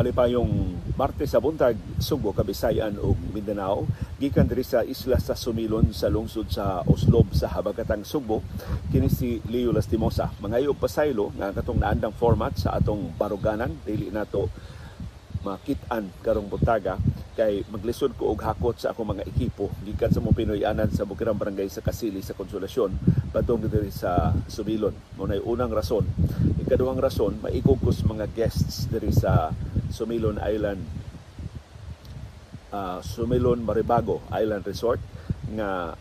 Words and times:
Malipayong 0.00 0.80
Martes 0.96 1.28
sa 1.28 1.44
buntag 1.44 1.76
Subo, 2.00 2.32
Kabisayan 2.32 2.96
ug 2.96 3.20
Mindanao 3.36 3.84
gikan 4.16 4.48
diri 4.48 4.64
sa 4.64 4.80
isla 4.80 5.20
sa 5.20 5.36
Sumilon 5.36 5.92
sa 5.92 6.08
lungsod 6.08 6.48
sa 6.48 6.80
Oslob 6.88 7.36
sa 7.36 7.52
habagatang 7.52 8.00
Subo 8.08 8.40
kini 8.88 9.12
si 9.12 9.44
Leo 9.52 9.76
Lastimosa. 9.76 10.32
Mangayo 10.40 10.72
pasaylo 10.72 11.36
nga 11.36 11.52
katong 11.52 11.84
naandang 11.84 12.16
format 12.16 12.56
sa 12.56 12.80
atong 12.80 13.12
baruganan 13.12 13.76
dili 13.84 14.08
nato 14.08 14.48
makitaan 15.44 16.08
karong 16.24 16.48
buntaga 16.48 16.96
kay 17.36 17.64
maglisod 17.68 18.16
ko 18.16 18.32
og 18.32 18.40
hakot 18.40 18.80
sa 18.80 18.96
akong 18.96 19.16
mga 19.16 19.28
ekipo 19.28 19.68
gikan 19.84 20.08
sa 20.08 20.24
mong 20.24 20.32
Pinoyanan 20.32 20.88
sa 20.96 21.04
Bukirang 21.04 21.36
Barangay 21.36 21.68
sa 21.68 21.84
Kasili 21.84 22.24
sa 22.24 22.32
Konsolasyon 22.32 22.96
patong 23.36 23.68
diri 23.68 23.92
sa 23.92 24.32
Subilon. 24.48 24.96
Mo 25.20 25.28
unang 25.28 25.72
rason. 25.76 26.08
Ikaduhang 26.64 27.00
rason, 27.00 27.36
maikog 27.40 27.84
mga 27.84 28.26
guests 28.36 28.90
diri 28.90 29.14
sa 29.14 29.48
Sumilon 29.90 30.38
Island 30.40 30.82
uh, 32.72 32.98
Sumilon 33.02 33.60
Maribago 33.66 34.22
Island 34.30 34.64
Resort 34.64 35.02
nga 35.54 35.94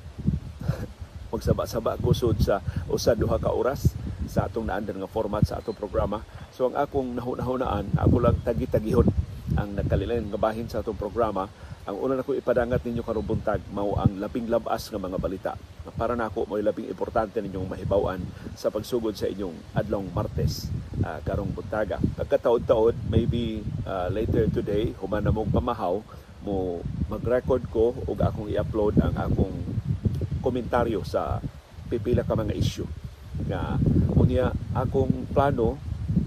magsaba-saba 1.33 1.97
kusod 2.01 2.37
sa 2.41 2.61
usa 2.89 3.13
duha 3.13 3.37
ka 3.37 3.53
oras 3.53 3.93
sa 4.29 4.45
atong 4.45 4.69
naandan 4.69 5.01
nga 5.01 5.09
format 5.09 5.41
sa 5.41 5.57
atong 5.57 5.77
programa. 5.77 6.21
So 6.53 6.69
ang 6.69 6.77
akong 6.77 7.17
nahunahunaan, 7.17 7.97
ako 7.97 8.15
lang 8.21 8.37
tagi-tagihon 8.45 9.09
ang 9.57 9.73
nagkalilain 9.73 10.29
nga 10.29 10.37
bahin 10.37 10.69
sa 10.69 10.85
atong 10.85 10.97
programa 10.97 11.49
ang 11.87 11.95
una 11.95 12.19
na 12.19 12.25
ko 12.25 12.35
ipadangat 12.35 12.83
ninyo 12.83 13.03
karong 13.05 13.23
buntag 13.23 13.63
mao 13.71 13.95
ang 13.95 14.19
labing 14.19 14.51
labas 14.51 14.91
nga 14.91 14.99
mga 14.99 15.19
balita. 15.19 15.51
Para 15.95 16.13
nako 16.13 16.43
mo 16.43 16.59
labing 16.59 16.91
importante 16.91 17.39
ninyong 17.39 17.71
mahibaw-an 17.71 18.19
sa 18.53 18.67
pagsugod 18.67 19.15
sa 19.15 19.31
inyong 19.31 19.55
adlong 19.75 20.11
Martes 20.11 20.67
uh, 21.01 21.19
karong 21.23 21.55
buntaga. 21.55 21.97
Pagkataod-taod 22.19 22.95
maybe 23.07 23.63
uh, 23.87 24.11
later 24.11 24.51
today 24.51 24.91
human 24.99 25.23
na 25.23 25.31
mong 25.31 25.49
pamahaw 25.49 26.03
mo 26.43 26.83
mag-record 27.07 27.63
ko 27.71 27.95
ug 28.07 28.17
akong 28.19 28.51
i-upload 28.51 28.99
ang 28.99 29.15
akong 29.15 29.55
komentaryo 30.39 31.03
sa 31.03 31.39
pipila 31.87 32.23
ka 32.23 32.35
mga 32.35 32.55
issue. 32.55 32.87
Nga 33.47 33.79
unya 34.19 34.51
akong 34.75 35.31
plano 35.31 35.79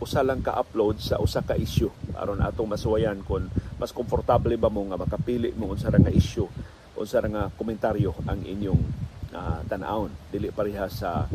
usa 0.03 0.27
lang 0.27 0.43
ka-upload 0.43 0.98
sa 0.98 1.23
usa 1.23 1.43
ka 1.43 1.55
issue 1.55 1.91
aron 2.19 2.43
atong 2.43 2.71
masuwayan 2.71 3.23
kung 3.23 3.47
mas 3.83 3.91
komportable 3.91 4.55
ba 4.55 4.71
mo 4.71 4.87
nga 4.87 4.95
makapili 4.95 5.51
mo 5.59 5.75
unsa 5.75 5.91
nga 5.91 6.15
issue 6.15 6.47
unsa 6.95 7.19
nga 7.27 7.51
komentaryo 7.51 8.15
ang 8.31 8.39
inyong 8.39 8.83
uh, 9.35 9.59
tan-awon 9.67 10.15
dili 10.31 10.55
pareha 10.55 10.87
sa 10.87 11.27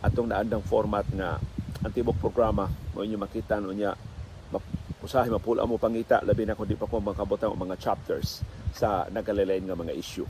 atong 0.00 0.32
naandang 0.32 0.64
format 0.64 1.04
nga 1.12 1.36
ang 1.82 1.92
tibok 1.92 2.16
programa. 2.16 2.70
Mo 2.94 3.04
inyo 3.04 3.18
makita 3.20 3.60
unya 3.60 3.92
usahay 5.02 5.28
mapula 5.28 5.66
mo 5.66 5.76
pangita 5.76 6.22
labi 6.22 6.46
na 6.46 6.54
kung 6.54 6.70
di 6.70 6.78
pa 6.78 6.86
ko 6.86 7.02
makabutang 7.02 7.52
mga 7.58 7.76
chapters 7.76 8.40
sa 8.72 9.04
nagkalilain 9.10 9.66
nga 9.66 9.76
mga 9.76 9.92
issue. 9.92 10.26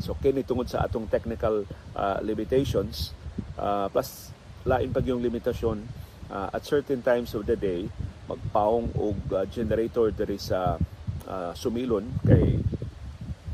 So 0.00 0.16
kini 0.18 0.42
tungod 0.42 0.66
sa 0.66 0.82
atong 0.88 1.06
technical 1.06 1.68
uh, 1.94 2.18
limitations 2.24 3.12
uh, 3.60 3.86
plus 3.92 4.32
lain 4.66 4.90
pag 4.90 5.06
yung 5.06 5.22
limitasyon 5.22 5.84
uh, 6.32 6.48
at 6.50 6.64
certain 6.64 7.04
times 7.04 7.30
of 7.36 7.44
the 7.46 7.54
day 7.54 7.86
magpaong 8.26 8.90
og 8.98 9.16
uh, 9.32 9.44
generator 9.46 10.10
diri 10.10 10.40
sa 10.40 10.80
uh, 11.26 11.52
sumilon 11.52 12.06
kay 12.24 12.58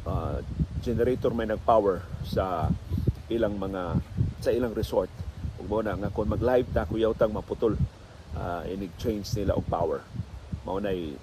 uh, 0.06 0.38
generator 0.84 1.32
may 1.32 1.48
nagpower 1.48 2.04
sa 2.24 2.68
ilang 3.32 3.56
mga 3.56 3.98
sa 4.44 4.50
ilang 4.52 4.76
resort. 4.76 5.10
Ug 5.58 5.66
mo 5.66 5.80
na 5.80 5.96
nga 5.96 6.12
kung 6.12 6.28
mag 6.28 6.42
live 6.42 6.68
ta 6.70 6.86
kuyaw 6.86 7.16
tang 7.16 7.32
maputol 7.32 7.74
uh, 8.36 8.62
inig 8.68 8.92
change 9.00 9.26
nila 9.36 9.56
og 9.56 9.66
power. 9.66 10.04
Mao 10.62 10.78
nay 10.78 11.16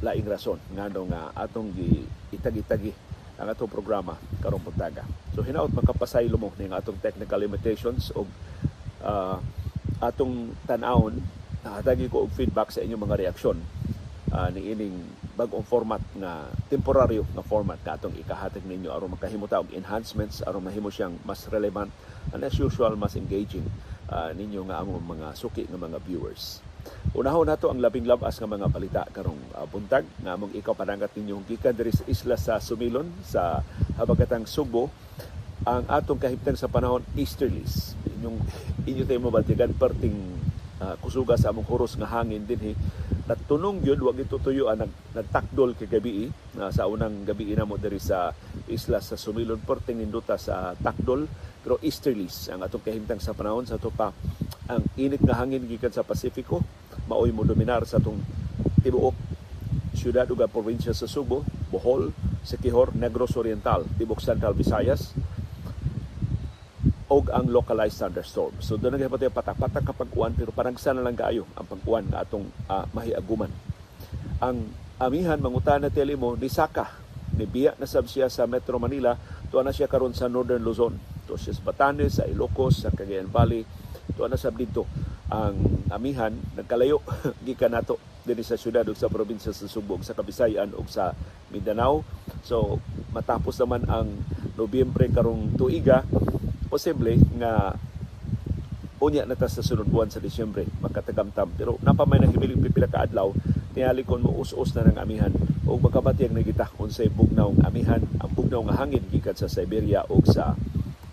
laing 0.00 0.24
rason 0.24 0.56
ngano 0.72 1.04
nga 1.12 1.28
atong 1.36 1.76
gi 1.76 2.08
itagi-tagi 2.32 2.92
ang 3.36 3.52
atong 3.52 3.68
programa 3.68 4.16
karong 4.40 4.60
buntaga 4.60 5.04
so 5.36 5.44
hinaot 5.44 5.72
makapasaylo 5.76 6.40
mo 6.40 6.52
ning 6.56 6.72
atong 6.72 6.96
technical 7.04 7.36
limitations 7.36 8.08
og 8.16 8.28
uh, 9.04 9.36
atong 10.00 10.56
tan-awon 10.64 11.20
nahatagi 11.60 12.08
ko 12.08 12.24
og 12.24 12.32
feedback 12.32 12.72
sa 12.72 12.80
inyong 12.80 13.04
mga 13.04 13.28
reaksyon 13.28 13.60
uh, 14.32 14.48
ni 14.48 14.72
ining 14.72 14.96
bag-ong 15.40 15.64
format 15.64 16.04
nga 16.20 16.52
temporaryo 16.68 17.24
nga 17.32 17.40
format 17.40 17.80
nga 17.80 17.96
atong 17.96 18.12
ikahatag 18.20 18.60
ninyo. 18.68 18.92
Aron 18.92 19.16
makahimuta 19.16 19.56
og 19.56 19.72
enhancements 19.72 20.44
aron 20.44 20.60
mahimo 20.60 20.92
siyang 20.92 21.16
mas 21.24 21.48
relevant 21.48 21.88
and 22.36 22.44
as 22.44 22.52
usual 22.60 22.92
mas 23.00 23.16
engaging 23.16 23.64
uh, 24.12 24.28
ninyo 24.36 24.68
nga 24.68 24.84
among 24.84 25.00
mga 25.00 25.32
suki 25.32 25.64
nga 25.64 25.80
mga 25.80 25.96
viewers. 26.04 26.60
Unahon 27.16 27.48
nato 27.48 27.72
ang 27.72 27.80
labing 27.80 28.04
labas 28.04 28.36
nga 28.36 28.48
mga 28.48 28.68
balita 28.68 29.02
karong 29.08 29.40
uh, 29.56 29.64
buntag 29.64 30.04
nga 30.20 30.36
among 30.36 30.52
ikaw 30.52 30.76
padangat 30.76 31.16
ninyo 31.16 31.40
gikan 31.48 31.72
diri 31.72 31.92
sa 31.92 32.04
isla 32.04 32.36
sa 32.36 32.60
Sumilon 32.60 33.08
sa 33.24 33.64
habagatang 33.96 34.44
Subo. 34.44 34.92
Ang 35.60 35.84
atong 35.92 36.16
kahimtang 36.16 36.56
sa 36.56 36.72
panahon 36.72 37.04
easterlies 37.20 37.92
inyong 38.20 38.38
inyo 38.84 39.02
tayo 39.08 39.20
mabatigan 39.24 39.72
perting 39.72 40.16
uh, 40.80 40.96
kusuga 41.00 41.40
sa 41.40 41.52
among 41.52 41.64
huros 41.64 41.96
nga 41.96 42.08
hangin 42.08 42.44
din 42.44 42.76
natunong 43.30 43.86
yun 43.86 44.02
wag 44.02 44.18
ito 44.18 44.42
tuyo 44.42 44.66
ang 44.66 44.82
nag, 44.82 44.92
nagtakdol 45.14 45.78
kay 45.78 45.86
gabi 45.86 46.26
uh, 46.58 46.66
sa 46.74 46.90
unang 46.90 47.22
gabi 47.22 47.54
na 47.54 47.62
mo 47.62 47.78
diri 47.78 48.02
sa 48.02 48.34
isla 48.66 48.98
sa 48.98 49.14
Sumilon 49.14 49.62
perting 49.62 50.02
induta 50.02 50.34
sa 50.34 50.74
takdol 50.74 51.30
pero 51.62 51.78
easterlies 51.78 52.50
ang 52.50 52.66
atong 52.66 52.82
kahimtang 52.82 53.22
sa 53.22 53.36
panahon. 53.36 53.68
Sa 53.70 53.78
to 53.78 53.94
pa 53.94 54.10
ang 54.66 54.82
init 54.98 55.22
nga 55.22 55.38
hangin 55.38 55.62
gikan 55.70 55.94
sa 55.94 56.02
Pasifiko 56.02 56.58
maoy 57.06 57.30
mo 57.30 57.46
dominar 57.46 57.86
sa 57.86 58.02
atong 58.02 58.18
tibuok 58.82 59.14
syudad 59.94 60.26
ug 60.26 60.42
probinsya 60.50 60.96
sa 60.96 61.06
Subo, 61.06 61.46
Bohol, 61.70 62.10
Siquijor, 62.42 62.96
Negros 62.96 63.36
Oriental, 63.36 63.84
Tibok 64.00 64.24
Central 64.24 64.56
Visayas, 64.56 65.12
og 67.10 67.26
ang 67.34 67.50
localized 67.50 67.98
thunderstorm. 67.98 68.54
So 68.62 68.78
doon 68.78 68.94
nagay 68.94 69.10
patay 69.10 69.34
patak-patak 69.34 69.82
kapag 69.82 70.14
uwan 70.14 70.30
pero 70.30 70.54
parang 70.54 70.78
sana 70.78 71.02
lang 71.02 71.18
kaayo 71.18 71.42
ang 71.58 71.66
pag-uwan 71.66 72.06
nga 72.06 72.22
atong 72.22 72.46
uh, 72.70 72.86
mahiaguman. 72.94 73.50
Ang 74.38 74.70
amihan 75.02 75.42
mangutana 75.42 75.90
teli 75.90 76.14
mo 76.14 76.38
ni 76.38 76.46
Saka 76.46 76.86
ni 77.34 77.50
biya 77.50 77.74
na 77.82 77.90
sab 77.90 78.06
siya 78.06 78.30
sa 78.30 78.46
Metro 78.46 78.78
Manila 78.78 79.18
tuwa 79.50 79.66
na 79.66 79.74
siya 79.74 79.90
karon 79.90 80.14
sa 80.14 80.30
Northern 80.30 80.62
Luzon. 80.62 80.94
To 81.26 81.34
siya 81.34 81.58
sa 81.58 81.66
Batanes, 81.66 82.22
sa 82.22 82.30
Ilocos, 82.30 82.86
sa 82.86 82.94
Cagayan 82.94 83.26
Valley. 83.26 83.66
Tuwa 84.14 84.30
na 84.30 84.38
sab 84.38 84.54
dito 84.54 84.86
ang 85.30 85.86
amihan 85.90 86.30
nagkalayo 86.54 87.02
gikan 87.46 87.74
nato 87.74 87.98
dinhi 88.22 88.42
sa 88.46 88.58
syudad 88.58 88.86
ug 88.86 88.98
sa 88.98 89.10
probinsya 89.10 89.54
sa 89.54 89.70
Subo 89.70 89.98
sa 90.02 90.14
Kabisayan 90.14 90.70
ug 90.78 90.86
sa 90.86 91.10
Mindanao. 91.50 92.06
So 92.46 92.78
matapos 93.10 93.58
naman 93.58 93.82
ang 93.90 94.14
Nobyembre 94.54 95.10
karong 95.10 95.58
tuiga 95.58 96.06
posible 96.70 97.18
nga 97.42 97.74
unya 99.02 99.26
na 99.26 99.34
ta 99.34 99.50
sa 99.50 99.64
sunod 99.64 99.90
buwan 99.90 100.12
sa 100.12 100.22
Disyembre 100.22 100.62
magkatagamtam 100.78 101.58
pero 101.58 101.82
napamay 101.82 102.22
na 102.22 102.30
hibiling 102.30 102.62
pipila 102.62 102.86
ka 102.86 103.02
adlaw 103.02 103.34
tingali 103.74 104.06
kon 104.06 104.22
mo 104.22 104.34
us-us 104.42 104.74
na 104.74 104.90
ng 104.90 104.98
amihan. 104.98 105.32
O 105.66 105.78
magkabatyag 105.78 106.34
na 106.34 106.42
kita 106.42 106.66
unsay 106.78 107.06
bugnaw 107.06 107.54
nga 107.54 107.70
amihan 107.70 108.02
ang 108.18 108.30
bugnaw 108.34 108.66
nga 108.66 108.82
hangin 108.82 109.06
gikan 109.10 109.34
sa 109.38 109.46
Siberia 109.46 110.02
o 110.10 110.18
sa 110.26 110.58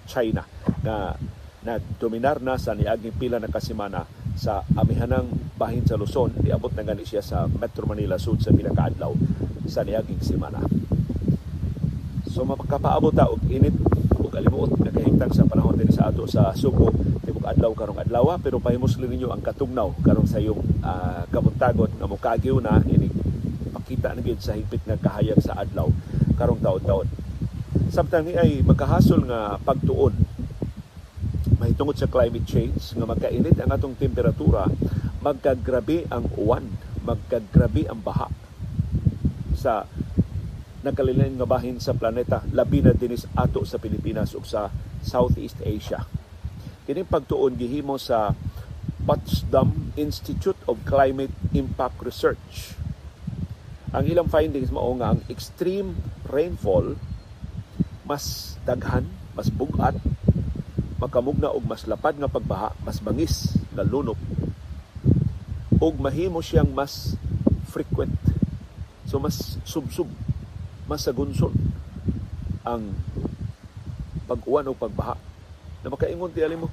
China 0.09 0.41
nga 0.81 1.13
nagdominar 1.61 2.41
na 2.41 2.57
sa 2.57 2.73
niaging 2.73 3.13
pila 3.17 3.37
na 3.37 3.51
kasimana 3.51 4.09
sa 4.37 4.65
amihanang 4.73 5.29
bahin 5.57 5.85
sa 5.85 5.97
Luzon. 5.97 6.33
Niabot 6.41 6.73
na 6.73 6.85
gani 6.85 7.05
siya 7.05 7.21
sa 7.21 7.45
Metro 7.45 7.85
Manila 7.85 8.17
Sud 8.17 8.41
sa 8.41 8.49
pila 8.49 8.73
ka 8.73 8.89
adlaw 8.89 9.13
sa 9.69 9.85
niaging 9.85 10.23
semana 10.23 10.63
so 12.37 12.45
makapaabot 12.45 13.09
ta 13.17 13.25
og 13.25 13.41
init 13.49 13.73
kalimuot 14.37 14.77
nakahintang 14.77 15.33
sa 15.33 15.49
panahon 15.49 15.73
din 15.73 15.89
sa 15.89 16.13
ato 16.13 16.29
sa 16.29 16.53
Subo. 16.53 16.93
Tibok 17.25 17.49
adlaw 17.49 17.73
karong 17.73 17.97
adlaw 18.05 18.37
pero 18.37 18.61
pahimusli 18.61 19.09
ninyo 19.09 19.33
ang 19.33 19.41
katugnaw 19.41 19.89
karon 20.05 20.29
sa 20.29 20.37
iyong 20.37 20.61
uh, 20.85 21.25
kabuntagon 21.33 21.89
nga 21.97 22.05
mukagyo 22.05 22.61
na 22.61 22.77
ini 22.85 23.09
pakita 23.73 24.13
na 24.13 24.21
sa 24.37 24.53
higpit 24.53 24.85
nga 24.85 24.93
kahayag 25.01 25.41
sa 25.41 25.57
adlaw 25.57 25.89
karong 26.37 26.61
taon-taon. 26.61 27.09
Samtang 27.89 28.29
ay 28.37 28.61
magkahasol 28.61 29.25
nga 29.25 29.57
pagtuon 29.57 30.13
mahitungod 31.57 31.97
sa 31.97 32.05
climate 32.05 32.45
change 32.45 32.93
nga 32.93 33.09
magkainit 33.09 33.57
ang 33.57 33.73
atong 33.73 33.97
temperatura 33.97 34.69
magkagrabe 35.25 36.05
ang 36.13 36.29
uwan 36.37 36.61
magkagrabe 37.01 37.89
ang 37.89 37.97
baha 38.05 38.29
sa 39.57 39.89
nagkalilain 40.87 41.35
nga 41.35 41.43
bahin 41.43 41.83
sa 41.83 41.91
planeta 41.91 42.39
labi 42.55 42.79
na 42.79 42.95
dinis 42.95 43.27
ato 43.35 43.67
sa 43.67 43.75
Pilipinas 43.75 44.31
ug 44.31 44.47
sa 44.47 44.71
Southeast 45.03 45.59
Asia. 45.59 45.99
Kini 46.87 47.03
pagtuon 47.03 47.59
gihimo 47.59 47.99
sa 47.99 48.31
Potsdam 49.03 49.91
Institute 49.99 50.55
of 50.71 50.79
Climate 50.87 51.31
Impact 51.51 51.99
Research. 52.03 52.79
Ang 53.91 54.07
ilang 54.07 54.31
findings 54.31 54.71
mao 54.71 54.91
nga 54.95 55.11
ang 55.11 55.19
extreme 55.27 55.95
rainfall 56.27 56.95
mas 58.07 58.55
daghan, 58.63 59.03
mas 59.35 59.51
bugat, 59.51 59.99
makamugna 60.95 61.51
og 61.51 61.67
mas 61.67 61.83
lapad 61.83 62.15
nga 62.15 62.31
pagbaha, 62.31 62.71
mas 62.87 63.03
bangis 63.03 63.59
nga 63.75 63.83
lunok 63.83 64.19
ug 65.77 65.93
mahimo 65.99 66.39
siyang 66.39 66.71
mas 66.71 67.19
frequent 67.67 68.15
So 69.07 69.23
mas 69.23 69.55
subsub, 69.63 70.11
mas 70.87 71.03
sagunson 71.03 71.51
ang 72.63 72.95
pag-uwan 74.27 74.67
o 74.71 74.75
pagbaha. 74.75 75.15
Na 75.83 75.91
makaingon 75.91 76.31
ti 76.31 76.43
mo, 76.55 76.67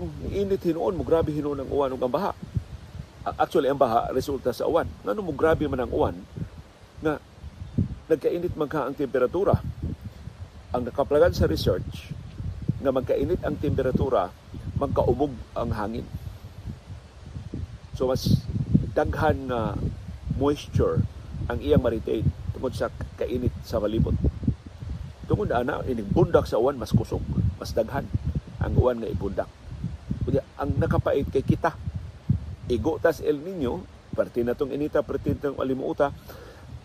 hmm, 0.00 0.32
init 0.32 0.64
hinuon 0.64 0.96
mo, 0.96 1.04
grabe 1.04 1.32
hinuon 1.32 1.64
ang 1.64 1.70
uwan 1.72 1.92
o 1.92 2.00
ang 2.00 2.12
baha. 2.12 2.32
Actually, 3.36 3.68
ang 3.68 3.80
baha 3.80 4.08
resulta 4.16 4.52
sa 4.52 4.64
uwan. 4.64 4.88
Ngano 5.04 5.20
mo 5.20 5.32
grabe 5.36 5.68
man 5.68 5.84
ang 5.84 5.92
uwan 5.92 6.16
nga 7.04 7.20
nagkainit 8.08 8.56
man 8.56 8.68
ka 8.68 8.88
ang 8.88 8.96
temperatura. 8.96 9.60
Ang 10.72 10.88
nakaplagan 10.88 11.36
sa 11.36 11.48
research 11.48 12.12
nga 12.80 12.92
magkainit 12.92 13.44
ang 13.44 13.60
temperatura, 13.60 14.32
magkaumog 14.80 15.32
ang 15.52 15.68
hangin. 15.76 16.06
So 17.92 18.08
mas 18.08 18.40
daghan 18.96 19.52
nga 19.52 19.76
moisture 20.40 21.04
ang 21.52 21.60
iyang 21.60 21.84
ma-retain 21.84 22.39
tungod 22.60 22.76
sa 22.76 22.92
kainit 23.16 23.56
sa 23.64 23.80
palibot. 23.80 24.12
Tungod 25.24 25.48
ana 25.48 25.80
ining 25.88 26.12
bundak 26.12 26.44
sa 26.44 26.60
uwan 26.60 26.76
mas 26.76 26.92
kusog, 26.92 27.24
mas 27.56 27.72
daghan 27.72 28.04
ang 28.60 28.76
uwan 28.76 29.00
nga 29.00 29.08
ibundak. 29.08 29.48
Kunya 30.28 30.44
ang 30.60 30.76
nakapait 30.76 31.24
kay 31.24 31.40
kita. 31.40 31.72
Igo 32.68 33.00
tas 33.00 33.24
El 33.24 33.40
Nino, 33.40 33.80
parte 34.12 34.44
na 34.44 34.52
tong 34.52 34.76
inita, 34.76 35.00
parte 35.00 35.32
tong 35.40 35.56
alimuota, 35.56 36.12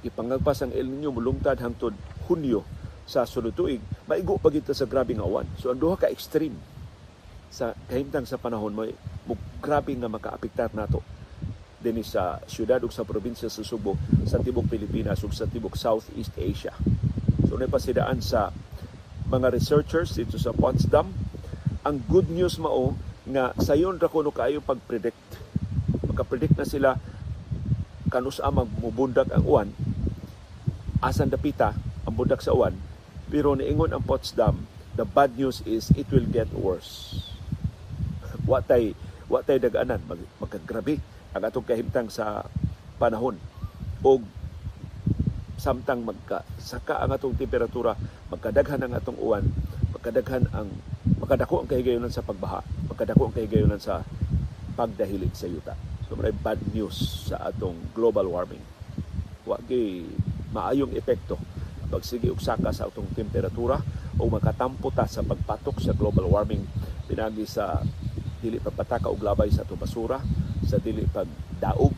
ipangagpas 0.08 0.64
ang 0.64 0.72
El 0.72 0.88
Nino 0.88 1.12
mulungtad 1.12 1.60
hangtod 1.60 1.92
Hunyo 2.32 2.64
sa 3.04 3.28
sunod 3.28 3.52
tuig, 3.52 3.84
maigo 4.08 4.40
pa 4.40 4.48
kita 4.48 4.72
sa 4.72 4.88
grabe 4.88 5.12
nga 5.12 5.28
uwan. 5.28 5.46
So 5.60 5.76
ang 5.76 5.78
duha 5.84 6.00
ka 6.00 6.08
extreme 6.08 6.56
sa 7.52 7.76
kahimtang 7.92 8.24
sa 8.24 8.40
panahon 8.40 8.72
mo 8.72 8.88
grabe 9.60 9.92
nga 9.92 10.08
makaapektar 10.08 10.72
nato 10.72 11.04
dinhi 11.86 12.02
sa 12.02 12.42
syudad 12.50 12.82
ug 12.82 12.90
sa 12.90 13.06
probinsya 13.06 13.46
sa 13.46 13.62
Subo 13.62 13.94
sa 14.26 14.42
tibok 14.42 14.66
Pilipinas 14.66 15.22
ug 15.22 15.30
sa 15.30 15.46
tibok 15.46 15.78
Southeast 15.78 16.34
Asia. 16.34 16.74
So 17.46 17.62
na 17.62 17.70
pasidaan 17.70 18.26
sa 18.26 18.50
mga 19.30 19.54
researchers 19.54 20.18
dito 20.18 20.42
sa 20.42 20.50
Potsdam, 20.50 21.14
ang 21.86 21.98
good 22.10 22.34
news 22.34 22.58
mao 22.58 22.98
nga 23.30 23.54
sayon 23.62 24.02
ra 24.02 24.10
kuno 24.10 24.34
kaayo 24.34 24.66
pag-predict. 24.66 25.22
Maka-predict 26.10 26.58
na 26.58 26.66
sila 26.66 26.90
kanus 28.10 28.42
amang 28.42 28.70
mubundak 28.82 29.30
ang 29.30 29.46
uwan. 29.46 29.70
Asan 31.06 31.30
dapita 31.30 31.78
ang 32.10 32.14
bundak 32.18 32.42
sa 32.42 32.58
uwan? 32.58 32.74
Pero 33.30 33.54
niingon 33.54 33.94
ang 33.94 34.02
Potsdam 34.02 34.66
the 34.98 35.06
bad 35.06 35.38
news 35.38 35.62
is 35.70 35.94
it 35.94 36.10
will 36.10 36.26
get 36.26 36.50
worse. 36.50 37.22
Watay 38.50 38.98
watay 39.26 39.58
daganan 39.58 40.02
mag, 40.06 40.22
magkagrabe 40.38 41.02
ang 41.36 41.44
atong 41.44 41.68
kahimtang 41.68 42.08
sa 42.08 42.48
panahon 42.96 43.36
og 44.00 44.24
samtang 45.60 46.08
magka 46.08 46.48
saka 46.56 47.04
ang 47.04 47.12
atong 47.12 47.36
temperatura 47.36 47.92
magkadaghan 48.32 48.80
ang 48.80 48.96
atong 48.96 49.20
uwan 49.20 49.44
magkadaghan 49.92 50.48
ang 50.56 50.72
makadako 51.20 51.64
ang 51.64 51.68
kahigayonan 51.68 52.12
sa 52.12 52.24
pagbaha 52.24 52.64
magkadako 52.88 53.28
ang 53.28 53.36
kahigayonan 53.36 53.82
sa 53.84 54.00
pagdahilig 54.76 55.32
sa 55.32 55.48
yuta. 55.48 55.74
So 56.06 56.20
may 56.20 56.36
bad 56.36 56.60
news 56.76 57.32
sa 57.32 57.50
atong 57.50 57.96
global 57.96 58.28
warming. 58.28 58.62
Wa 59.48 59.58
maayong 60.52 60.94
epekto 60.94 61.40
pagsige 61.86 62.28
og 62.34 62.44
saka 62.44 62.76
sa 62.76 62.92
atong 62.92 63.08
temperatura 63.16 63.80
o 64.20 64.28
makatampo 64.28 64.92
ta 64.92 65.08
sa 65.08 65.24
pagpatok 65.24 65.80
sa 65.80 65.96
global 65.96 66.28
warming. 66.28 66.62
Pinagi 67.08 67.48
sa 67.48 67.80
dili 68.44 68.60
pagpataka 68.60 69.08
og 69.08 69.24
labay 69.24 69.50
sa 69.50 69.64
atong 69.64 69.80
basura, 69.80 70.20
sa 70.64 70.80
dili 70.80 71.04
pagdaog, 71.04 71.96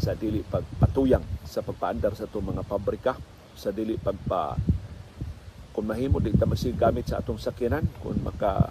sa 0.00 0.16
dili 0.16 0.40
pagpatuyang 0.40 1.44
sa 1.44 1.60
pagpaandar 1.60 2.16
sa 2.16 2.24
atong 2.24 2.56
mga 2.56 2.64
pabrika, 2.64 3.12
sa 3.52 3.68
dili 3.68 4.00
pagpa 4.00 4.56
kung 5.74 5.90
mahimo 5.90 6.22
di 6.22 6.30
ta 6.32 6.46
gamit 6.78 7.10
sa 7.10 7.18
atong 7.18 7.36
sakyanan 7.36 7.82
kung 7.98 8.14
maka 8.22 8.70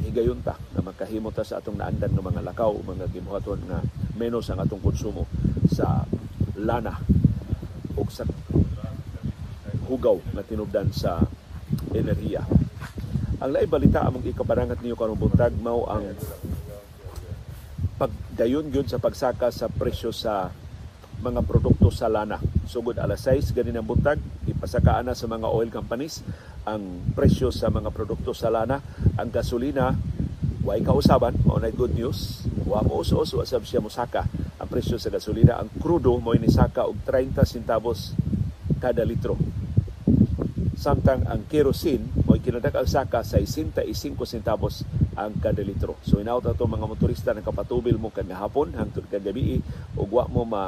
higayon 0.00 0.40
ta 0.40 0.56
na 0.72 0.80
makahimo 0.80 1.28
ta 1.28 1.44
sa 1.44 1.60
atong 1.60 1.76
naandan 1.76 2.16
ng 2.16 2.24
mga 2.24 2.40
lakaw 2.48 2.72
mga 2.80 3.12
gibuhaton 3.12 3.60
nga 3.68 3.84
menos 4.16 4.48
ang 4.48 4.64
atong 4.64 4.80
konsumo 4.80 5.28
sa 5.68 6.08
lana 6.56 6.96
o 7.92 8.02
sa 8.08 8.24
hugaw 9.84 10.16
na 10.32 10.40
tinubdan 10.40 10.88
sa 10.94 11.20
enerhiya. 11.92 12.46
Ang 13.40 13.50
lain 13.56 13.68
balita 13.68 14.04
among 14.04 14.24
ikabarangat 14.24 14.80
niyo 14.80 14.96
karong 14.96 15.18
buntag 15.18 15.52
mao 15.60 15.88
ang 15.88 16.04
pagdayon 18.40 18.72
gyud 18.72 18.88
sa 18.88 18.96
pagsaka 18.96 19.52
sa 19.52 19.68
presyo 19.68 20.16
sa 20.16 20.48
mga 21.20 21.44
produkto 21.44 21.92
sa 21.92 22.08
lana. 22.08 22.40
Sugod 22.64 22.96
alas 22.96 23.28
6 23.28 23.52
ganin 23.52 23.76
ang 23.76 23.84
buntag, 23.84 24.16
ipasakaan 24.48 25.04
na 25.04 25.12
sa 25.12 25.28
mga 25.28 25.44
oil 25.44 25.68
companies 25.68 26.24
ang 26.64 27.04
presyo 27.12 27.52
sa 27.52 27.68
mga 27.68 27.92
produkto 27.92 28.32
sa 28.32 28.48
lana. 28.48 28.80
Ang 29.20 29.28
gasolina, 29.28 29.92
way 30.64 30.80
kausaban, 30.80 31.36
mao 31.44 31.60
na 31.60 31.68
good 31.68 31.92
news. 31.92 32.48
Wa 32.64 32.80
mo 32.80 33.04
uso-uso 33.04 33.44
asab 33.44 33.68
siya 33.68 33.84
musaka 33.84 34.24
ang 34.56 34.68
presyo 34.72 34.96
sa 34.96 35.12
gasolina. 35.12 35.60
Ang 35.60 35.76
crudo 35.76 36.16
mo 36.16 36.32
ni 36.32 36.48
og 36.48 36.96
30 37.04 37.44
centavos 37.44 38.16
kada 38.80 39.04
litro 39.04 39.36
samtang 40.80 41.28
ang 41.28 41.44
kerosene 41.44 42.08
mo 42.24 42.40
kinadak 42.40 42.72
ang 42.72 42.88
saka 42.88 43.20
sa 43.20 43.36
65 43.36 43.84
centavos 44.24 44.80
ang 45.18 45.34
kada 45.38 45.62
litro. 45.64 45.98
So 46.06 46.22
inaut 46.22 46.46
ato 46.46 46.66
mga 46.66 46.86
motorista 46.86 47.30
ng 47.34 47.42
kapatubil 47.42 47.98
mo 47.98 48.14
kag 48.14 48.28
hapon 48.30 48.74
hangtod 48.74 49.06
kag 49.10 49.24
gabi 49.24 49.58
ug 49.98 50.08
wa 50.10 50.24
mo 50.30 50.42
ma 50.46 50.64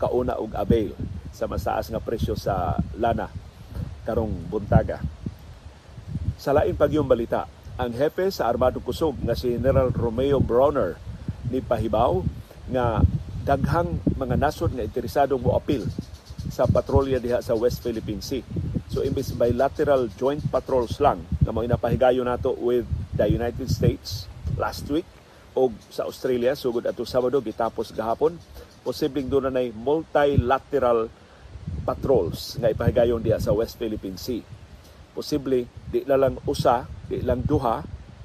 kauna 0.00 0.40
og 0.40 0.56
avail 0.56 0.96
sa 1.34 1.44
masaas 1.44 1.90
nga 1.90 2.02
presyo 2.02 2.34
sa 2.38 2.78
lana 2.96 3.28
karong 4.04 4.32
buntaga. 4.48 5.00
Sa 6.36 6.52
lain 6.52 6.76
pagyong 6.76 7.08
balita, 7.08 7.46
ang 7.78 7.94
hepe 7.94 8.28
sa 8.28 8.50
Armado 8.50 8.78
Kusog 8.82 9.16
nga 9.22 9.34
si 9.38 9.54
General 9.54 9.88
Romeo 9.90 10.38
Browner 10.38 10.98
ni 11.48 11.64
pahibaw 11.64 12.20
nga 12.70 13.00
daghang 13.44 14.00
mga 14.16 14.36
nasod 14.40 14.72
nga 14.72 14.86
interesado 14.86 15.36
mo 15.36 15.52
apil 15.52 15.84
sa 16.48 16.64
patrolya 16.64 17.20
diha 17.20 17.40
sa 17.40 17.56
West 17.56 17.84
Philippine 17.84 18.20
Sea 18.24 18.44
So 18.94 19.02
imbis 19.02 19.34
bilateral 19.34 20.06
joint 20.14 20.38
patrols 20.54 21.02
lang 21.02 21.26
na 21.42 21.50
mga 21.50 21.74
inapahigayo 21.74 22.22
nato 22.22 22.54
with 22.62 22.86
the 23.14 23.26
United 23.30 23.70
States 23.70 24.26
last 24.58 24.86
week 24.90 25.06
o 25.54 25.70
sa 25.90 26.06
Australia. 26.06 26.58
Sugod 26.58 26.86
ato 26.86 27.06
Sabado 27.06 27.38
gitapos 27.40 27.94
gahapon. 27.94 28.36
Posibleng 28.84 29.30
doon 29.30 29.48
na 29.48 29.64
multilateral 29.72 31.08
patrols 31.88 32.60
nga 32.60 32.68
ipahigayon 32.68 33.22
diha 33.22 33.40
sa 33.40 33.54
West 33.56 33.80
Philippine 33.80 34.20
Sea. 34.20 34.44
Posible 35.14 35.64
di 35.88 36.04
na 36.04 36.18
lang 36.18 36.36
usa, 36.44 36.84
di 37.06 37.22
lang 37.22 37.40
duha, 37.40 37.80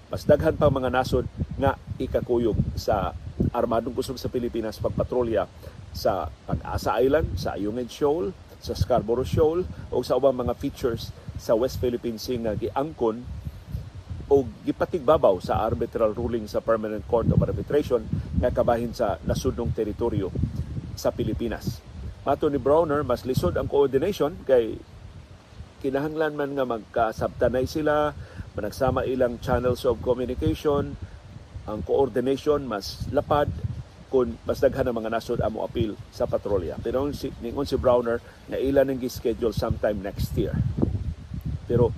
mas 0.10 0.26
daghan 0.26 0.58
pa 0.58 0.74
mga 0.74 0.90
nasod 0.90 1.30
nga 1.56 1.78
ikakuyog 2.02 2.58
sa 2.76 3.14
armadong 3.54 3.94
kusog 3.94 4.18
sa 4.18 4.28
Pilipinas 4.28 4.82
pagpatrolya 4.82 5.46
sa 5.94 6.28
Pag-asa 6.50 6.98
Island, 7.02 7.38
sa 7.38 7.56
Ayungin 7.56 7.88
Shoal, 7.90 8.34
sa 8.60 8.76
Scarborough 8.76 9.28
Shoal 9.28 9.64
o 9.94 10.02
sa 10.04 10.18
ubang 10.20 10.36
mga 10.36 10.58
features 10.58 11.14
sa 11.40 11.56
West 11.56 11.80
Philippine 11.80 12.20
Sea 12.20 12.42
nga 12.42 12.58
giangkon 12.58 13.24
o 14.30 14.46
gipatigbabaw 14.64 15.42
sa 15.42 15.66
arbitral 15.66 16.14
ruling 16.14 16.46
sa 16.46 16.62
Permanent 16.62 17.02
Court 17.10 17.34
of 17.34 17.42
Arbitration 17.42 18.06
nga 18.38 18.54
kabahin 18.54 18.94
sa 18.94 19.18
nasudnong 19.26 19.74
teritoryo 19.74 20.30
sa 20.94 21.10
Pilipinas. 21.10 21.82
Mato 22.22 22.46
ni 22.46 22.62
Browner, 22.62 23.02
mas 23.02 23.26
lisod 23.26 23.58
ang 23.58 23.66
coordination 23.66 24.38
kay 24.46 24.78
kinahanglan 25.82 26.38
man 26.38 26.54
nga 26.54 26.66
magkasabtanay 26.68 27.66
sila, 27.66 28.14
managsama 28.54 29.08
ilang 29.10 29.42
channels 29.42 29.82
of 29.90 29.98
communication, 30.06 30.94
ang 31.66 31.80
coordination 31.82 32.70
mas 32.70 33.10
lapad 33.10 33.50
kung 34.10 34.38
mas 34.46 34.58
daghan 34.58 34.90
ang 34.90 34.98
mga 34.98 35.14
nasod 35.14 35.40
amo 35.42 35.66
appeal 35.66 35.94
sa 36.10 36.26
patrolya. 36.26 36.78
Pero 36.82 37.06
ningon 37.42 37.66
si 37.66 37.78
Browner 37.78 38.18
na 38.50 38.58
ilan 38.58 38.94
ang 38.94 39.02
schedule 39.06 39.54
sometime 39.54 40.02
next 40.02 40.34
year. 40.38 40.54
Pero 41.70 41.94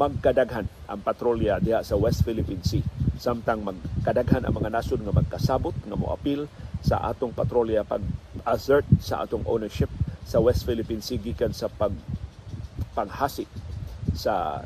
magkadaghan 0.00 0.64
ang 0.88 1.00
patrolya 1.04 1.60
diha 1.60 1.84
sa 1.84 2.00
West 2.00 2.24
Philippine 2.24 2.64
Sea. 2.64 2.80
Samtang 3.20 3.60
magkadaghan 3.60 4.48
ang 4.48 4.56
mga 4.56 4.72
nasod 4.72 5.04
nga 5.04 5.12
magkasabot 5.12 5.76
nga 5.76 5.96
mo 6.00 6.08
appeal 6.08 6.48
sa 6.80 7.04
atong 7.12 7.36
patrolya 7.36 7.84
pag 7.84 8.00
assert 8.48 8.88
sa 8.96 9.20
atong 9.28 9.44
ownership 9.44 9.92
sa 10.24 10.40
West 10.40 10.64
Philippine 10.64 11.04
Sea 11.04 11.20
gikan 11.20 11.52
sa 11.52 11.68
pag 11.68 11.92
panghasi 12.96 13.44
sa 14.16 14.64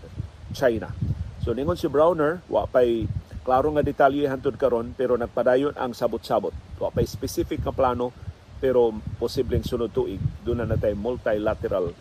China. 0.54 0.94
So 1.42 1.50
ningon 1.50 1.74
si 1.74 1.90
Browner, 1.90 2.46
wa 2.46 2.70
pay 2.70 3.10
klaro 3.42 3.74
nga 3.74 3.82
detalye 3.82 4.30
hantud 4.30 4.54
karon 4.54 4.94
pero 4.94 5.18
nagpadayon 5.18 5.76
ang 5.76 5.92
sabot-sabot 5.92 6.54
Wa 6.80 6.88
pa 6.88 7.04
specific 7.04 7.60
nga 7.60 7.74
plano 7.74 8.14
pero 8.62 8.94
posibleng 9.20 9.66
sunod 9.66 9.92
tuig 9.92 10.22
doon 10.46 10.64
na 10.64 10.70
natay 10.72 10.96
multilateral 10.96 11.92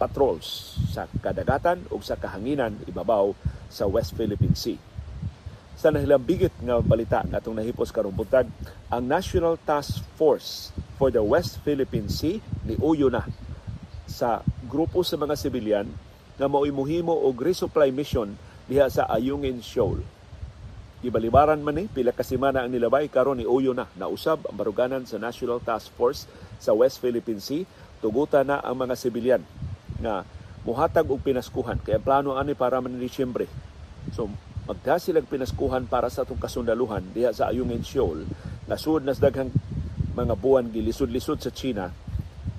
patrols 0.00 0.80
sa 0.88 1.04
kadagatan 1.20 1.84
o 1.92 2.00
sa 2.00 2.16
kahanginan 2.16 2.72
ibabaw 2.88 3.36
sa 3.68 3.84
West 3.84 4.16
Philippine 4.16 4.56
Sea. 4.56 4.80
Sa 5.76 5.92
nahilambigit 5.92 6.52
nga 6.64 6.80
balita 6.80 7.20
nga 7.28 7.40
itong 7.40 7.60
nahipos 7.60 7.92
karong 7.92 8.16
buntag, 8.16 8.48
ang 8.88 9.04
National 9.04 9.60
Task 9.60 10.00
Force 10.16 10.72
for 10.96 11.12
the 11.12 11.20
West 11.20 11.60
Philippine 11.60 12.08
Sea 12.08 12.40
ni 12.64 12.80
uyo 12.80 13.12
na 13.12 13.28
sa 14.08 14.40
grupo 14.64 15.04
sa 15.04 15.20
mga 15.20 15.36
sibilyan 15.36 15.88
nga 16.40 16.48
mao'y 16.48 16.72
muhimo 16.72 17.12
og 17.12 17.36
resupply 17.44 17.92
mission 17.92 18.32
diha 18.64 18.88
sa 18.88 19.04
Ayungin 19.12 19.60
Shoal. 19.60 20.00
Gibalibaran 21.00 21.64
man 21.64 21.80
ni 21.80 21.84
pila 21.88 22.12
ka 22.12 22.20
semana 22.20 22.60
ang 22.60 22.68
nilabay 22.68 23.08
karon 23.08 23.40
ni 23.40 23.48
uyo 23.48 23.72
na 23.72 23.88
nausab 23.96 24.44
ang 24.44 24.56
baruganan 24.56 25.08
sa 25.08 25.16
National 25.16 25.64
Task 25.64 25.88
Force 25.96 26.28
sa 26.60 26.76
West 26.76 27.00
Philippine 27.00 27.40
Sea 27.40 27.64
tugutan 28.04 28.48
na 28.48 28.60
ang 28.60 28.76
mga 28.76 28.96
sibilyan 28.96 29.40
nga 30.00 30.24
muhatag 30.64 31.08
og 31.08 31.22
pinaskuhan. 31.24 31.80
Kay 31.80 32.00
plano 32.00 32.36
ani 32.36 32.56
para 32.56 32.80
man 32.80 32.96
Disyembre. 33.00 33.48
So 34.12 34.28
magda 34.68 35.00
silang 35.00 35.28
pinaskuhan 35.28 35.88
para 35.88 36.08
sa 36.12 36.22
atong 36.24 36.40
kasundaluhan 36.40 37.04
diha 37.12 37.32
sa 37.32 37.48
Ayungin 37.48 37.84
Shoal. 37.84 38.24
Nasud 38.68 39.04
nas 39.04 39.20
daghang 39.20 39.50
mga 40.14 40.34
buwan 40.36 40.68
gilisod-lisod 40.68 41.40
sa 41.40 41.50
China. 41.52 41.92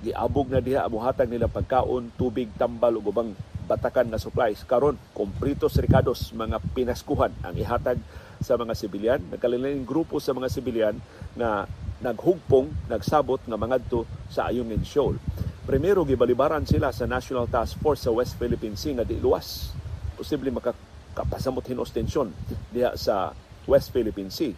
Giabog 0.02 0.50
na 0.50 0.58
diha 0.58 0.86
muhatag 0.90 1.30
nila 1.30 1.46
pagkaon, 1.46 2.10
tubig, 2.18 2.50
tambal 2.58 2.98
ug 2.98 3.06
ubang 3.06 3.30
batakan 3.70 4.10
na 4.10 4.18
supplies. 4.18 4.66
Karon 4.66 4.98
komplitos 5.14 5.78
ricados 5.78 6.34
mga 6.34 6.58
pinaskuhan. 6.74 7.30
Ang 7.46 7.54
ihatag 7.62 8.02
sa 8.42 8.58
mga 8.58 8.74
sibilyan 8.74 9.20
nagkalilaing 9.30 9.86
grupo 9.86 10.18
sa 10.18 10.34
mga 10.34 10.50
sibilyan 10.50 10.98
na 11.38 11.70
naghugpong 12.02 12.90
nagsabot 12.90 13.38
nga 13.46 13.54
mangadto 13.54 14.02
sa 14.26 14.50
Ayungin 14.50 14.82
Shoal 14.82 15.14
primero 15.62 16.02
gibalibaran 16.02 16.66
sila 16.66 16.90
sa 16.90 17.06
National 17.06 17.46
Task 17.46 17.78
Force 17.78 18.06
sa 18.06 18.14
West 18.14 18.34
Philippine 18.34 18.74
Sea 18.74 18.98
nga 18.98 19.06
di 19.06 19.18
luwas. 19.18 19.70
Posible 20.18 20.50
makakapasamot 20.50 21.62
hinos 21.70 21.94
tensyon 21.94 22.34
diha 22.74 22.98
sa 22.98 23.30
West 23.70 23.94
Philippine 23.94 24.30
Sea. 24.30 24.54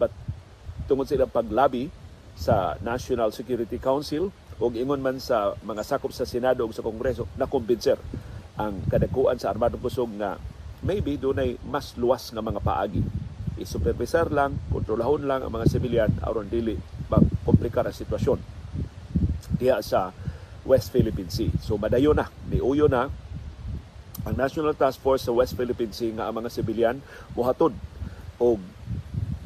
But 0.00 0.12
tungod 0.88 1.08
sa 1.08 1.28
paglabi 1.28 1.92
sa 2.36 2.76
National 2.80 3.32
Security 3.32 3.76
Council 3.76 4.32
o 4.56 4.72
ingon 4.72 5.04
man 5.04 5.20
sa 5.20 5.52
mga 5.60 5.84
sakop 5.84 6.12
sa 6.12 6.24
Senado 6.24 6.64
o 6.64 6.72
sa 6.72 6.84
Kongreso 6.84 7.28
na 7.36 7.44
kumbinser 7.44 8.00
ang 8.56 8.80
kadakuan 8.88 9.36
sa 9.36 9.52
Armadong 9.52 9.84
Kusog 9.84 10.08
nga 10.16 10.40
maybe 10.80 11.20
dunay 11.20 11.60
mas 11.68 11.92
luwas 12.00 12.32
nga 12.32 12.40
mga 12.40 12.64
paagi. 12.64 13.04
I-supervisar 13.56 14.32
lang, 14.32 14.56
kontrolahon 14.68 15.24
lang 15.24 15.40
ang 15.44 15.52
mga 15.52 15.68
sibilyan 15.68 16.12
aron 16.24 16.48
dili 16.48 16.76
magkomplikar 17.08 17.88
ang 17.88 17.96
sitwasyon. 17.96 18.40
Diha 19.56 19.80
sa 19.80 20.12
West 20.66 20.90
Philippine 20.90 21.30
Sea. 21.30 21.54
So 21.62 21.78
madayo 21.78 22.12
na, 22.12 22.28
niuyo 22.50 22.90
na 22.90 23.08
ang 24.26 24.34
National 24.34 24.74
Task 24.74 24.98
Force 24.98 25.22
sa 25.22 25.32
West 25.32 25.54
Philippine 25.54 25.94
Sea 25.94 26.10
nga 26.10 26.26
ang 26.26 26.34
mga 26.42 26.50
sibilyan 26.50 26.98
muhatod 27.38 27.70
og 28.42 28.58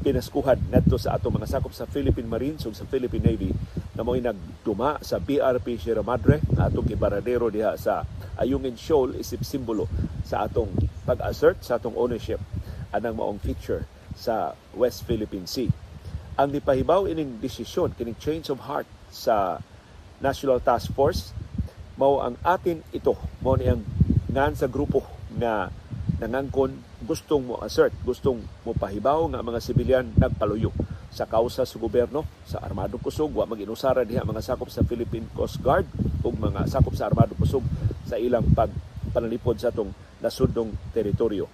pinaskuhan 0.01 0.57
ngadto 0.73 0.97
sa 0.97 1.21
ato 1.21 1.29
mga 1.29 1.45
sakop 1.45 1.77
sa 1.77 1.85
Philippine 1.85 2.25
Marines 2.25 2.65
ug 2.65 2.73
sa 2.73 2.89
Philippine 2.89 3.21
Navy 3.21 3.53
na 3.93 4.01
mo'y 4.01 4.25
nagduma 4.25 4.97
sa 5.05 5.21
BRP 5.21 5.77
Sierra 5.77 6.01
Madre 6.01 6.41
na 6.57 6.73
atong 6.73 6.89
gibaradero 6.89 7.53
diha 7.53 7.77
sa 7.77 8.09
Ayungin 8.41 8.81
Shoal 8.81 9.21
isip 9.21 9.45
simbolo 9.45 9.85
sa 10.25 10.49
atong 10.49 10.73
pag-assert 11.05 11.61
sa 11.61 11.77
atong 11.77 11.93
ownership 12.01 12.41
anang 12.97 13.21
maong 13.21 13.37
feature 13.45 13.85
sa 14.17 14.57
West 14.73 15.05
Philippine 15.05 15.45
Sea. 15.45 15.69
Ang 16.41 16.57
nipahibaw 16.57 17.05
ining 17.05 17.37
desisyon 17.37 17.93
kining 17.93 18.17
change 18.17 18.49
of 18.49 18.65
heart 18.65 18.89
sa 19.13 19.61
National 20.21 20.61
Task 20.61 20.93
Force. 20.93 21.33
Mao 21.97 22.21
ang 22.25 22.37
atin 22.45 22.81
ito. 22.93 23.17
Mao 23.45 23.57
ni 23.57 23.69
ang 23.69 23.85
ngan 24.31 24.55
sa 24.57 24.69
grupo 24.69 25.05
na 25.37 25.69
nangangkon. 26.21 26.77
Gustong 27.01 27.49
mo 27.49 27.57
assert, 27.65 27.97
gustong 28.05 28.45
mo 28.63 28.77
pahibaw 28.77 29.25
nga 29.33 29.41
mga 29.41 29.61
sibilyan 29.65 30.07
nagpaluyo 30.15 30.71
sa 31.11 31.27
kausa 31.27 31.67
sa 31.67 31.77
gobyerno 31.81 32.23
sa 32.47 32.63
Armadong 32.63 33.03
Kusog. 33.03 33.35
Wa 33.35 33.49
maginusara 33.49 34.07
diha 34.07 34.23
mga 34.23 34.45
sakop 34.45 34.71
sa 34.71 34.87
Philippine 34.87 35.27
Coast 35.35 35.59
Guard 35.59 35.89
ug 36.23 36.35
mga 36.37 36.69
sakop 36.71 36.95
sa 36.95 37.11
Armadong 37.11 37.41
Kusog 37.41 37.65
sa 38.07 38.21
ilang 38.21 38.47
pag 38.55 38.71
panalipod 39.11 39.59
sa 39.59 39.75
atong 39.75 39.91
nasudnong 40.23 40.71
teritoryo. 40.95 41.51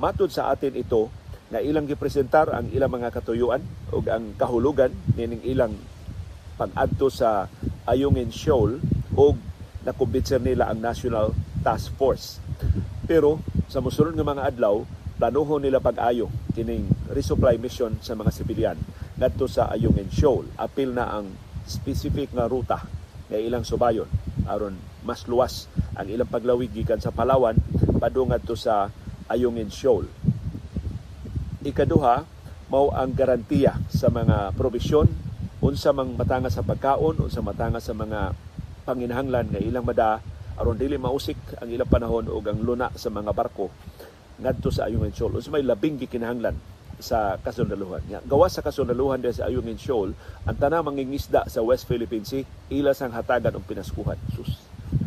Matud 0.00 0.32
sa 0.32 0.48
atin 0.48 0.72
ito 0.72 1.12
na 1.52 1.60
ilang 1.60 1.84
gipresentar 1.84 2.48
ang 2.48 2.72
ilang 2.72 2.88
mga 2.88 3.12
katuyuan 3.12 3.60
ug 3.92 4.08
ang 4.08 4.32
kahulugan 4.40 4.94
nining 5.12 5.44
ilang 5.44 5.76
pag-adto 6.56 7.10
sa 7.10 7.50
Ayungin 7.84 8.32
Shoal 8.32 8.80
ug 9.14 9.36
nakumbinser 9.84 10.40
nila 10.40 10.72
ang 10.72 10.80
National 10.80 11.36
Task 11.60 11.92
Force. 12.00 12.40
Pero 13.04 13.44
sa 13.68 13.84
musulod 13.84 14.16
nga 14.16 14.24
mga 14.24 14.48
adlaw, 14.48 14.84
planuhon 15.20 15.62
nila 15.62 15.78
pag-ayo 15.78 16.32
kining 16.56 16.88
resupply 17.12 17.60
mission 17.60 17.96
sa 18.00 18.16
mga 18.16 18.30
sibilyan 18.32 18.78
ngadto 19.20 19.46
sa 19.46 19.70
Ayungin 19.70 20.08
Shoal. 20.10 20.48
Apil 20.56 20.96
na 20.96 21.12
ang 21.12 21.28
specific 21.64 22.32
nga 22.32 22.48
ruta 22.48 22.80
nga 23.28 23.40
ilang 23.40 23.64
subayon 23.64 24.08
aron 24.44 24.76
mas 25.00 25.24
luwas 25.24 25.64
ang 25.96 26.04
ilang 26.12 26.28
paglawig 26.28 26.68
gikan 26.68 27.00
sa 27.00 27.08
Palawan 27.08 27.56
padung 27.96 28.32
ngadto 28.32 28.52
sa 28.56 28.92
Ayungin 29.28 29.72
Shoal. 29.72 30.04
Ikaduha, 31.64 32.28
mao 32.68 32.92
ang 32.92 33.16
garantiya 33.16 33.80
sa 33.88 34.12
mga 34.12 34.52
probisyon 34.52 35.08
unsa 35.64 35.96
mang 35.96 36.12
matanga 36.12 36.52
sa 36.52 36.60
pagkaon 36.60 37.24
unsa 37.24 37.40
matanga 37.40 37.80
sa 37.80 37.96
mga 37.96 38.36
panginahanglan 38.84 39.48
nga 39.48 39.64
ilang 39.64 39.88
mada 39.88 40.20
aron 40.60 40.76
dili 40.76 41.00
mausik 41.00 41.40
ang 41.56 41.72
ilang 41.72 41.88
panahon 41.88 42.28
ug 42.28 42.44
ang 42.44 42.60
luna 42.60 42.92
sa 42.92 43.08
mga 43.08 43.32
barko 43.32 43.72
ngadto 44.38 44.70
sa 44.70 44.90
Ayungin 44.90 45.14
Shoal. 45.14 45.38
Unsa 45.38 45.50
may 45.54 45.62
labing 45.62 45.98
gikinahanglan 45.98 46.58
sa 46.98 47.38
kasundaluhan. 47.42 48.02
Nga, 48.06 48.20
gawa 48.26 48.46
sa 48.50 48.62
kasundaluhan 48.62 49.22
din 49.22 49.34
sa 49.34 49.46
Ayungin 49.50 49.78
Shoal, 49.78 50.14
ang 50.46 50.56
tanang 50.58 50.86
mangingisda 50.86 51.46
sa 51.46 51.62
West 51.62 51.86
Philippine 51.86 52.26
Sea, 52.26 52.46
ilas 52.70 53.02
ang 53.02 53.14
hatagan 53.14 53.54
ng 53.54 53.66
pinaskuhan. 53.66 54.18
Sus, 54.34 54.62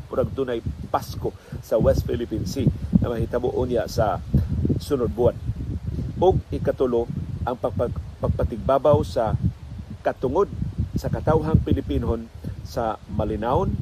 kurang 0.08 0.32
tunay 0.32 0.64
Pasko 0.92 1.32
sa 1.64 1.80
West 1.80 2.08
Philippine 2.08 2.48
Sea 2.48 2.68
na 3.04 3.12
mahitabo 3.12 3.52
unya 3.56 3.88
sa 3.88 4.20
sunod 4.80 5.12
buwan. 5.12 5.36
O 6.18 6.36
ikatulo, 6.52 7.08
ang 7.48 7.56
pagpag, 7.56 7.94
pagpatigbabaw 8.20 9.00
sa 9.08 9.36
katungod 10.08 10.48
sa 10.96 11.12
katawhang 11.12 11.60
Pilipinon 11.60 12.32
sa 12.64 12.96
malinawon 13.12 13.76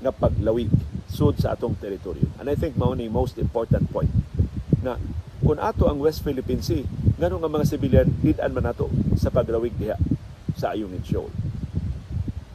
nga 0.00 0.08
paglawig 0.08 0.72
sud 1.04 1.36
sa 1.36 1.52
atong 1.52 1.76
teritoryo. 1.76 2.24
And 2.40 2.48
I 2.48 2.56
think 2.56 2.80
mao 2.80 2.96
ni 2.96 3.12
most 3.12 3.36
important 3.36 3.92
point 3.92 4.08
na 4.80 4.96
kung 5.44 5.60
ato 5.60 5.84
ang 5.84 6.00
West 6.00 6.24
Philippine 6.24 6.64
Sea, 6.64 6.84
ngano 7.20 7.36
nga 7.44 7.52
mga 7.52 7.68
sibilyan 7.68 8.08
hid-an 8.24 8.56
man 8.56 8.72
nato 8.72 8.88
sa 9.20 9.28
pagrawig 9.28 9.76
diha 9.76 10.00
sa 10.56 10.72
Ayungin 10.72 11.04
Shoal. 11.04 11.30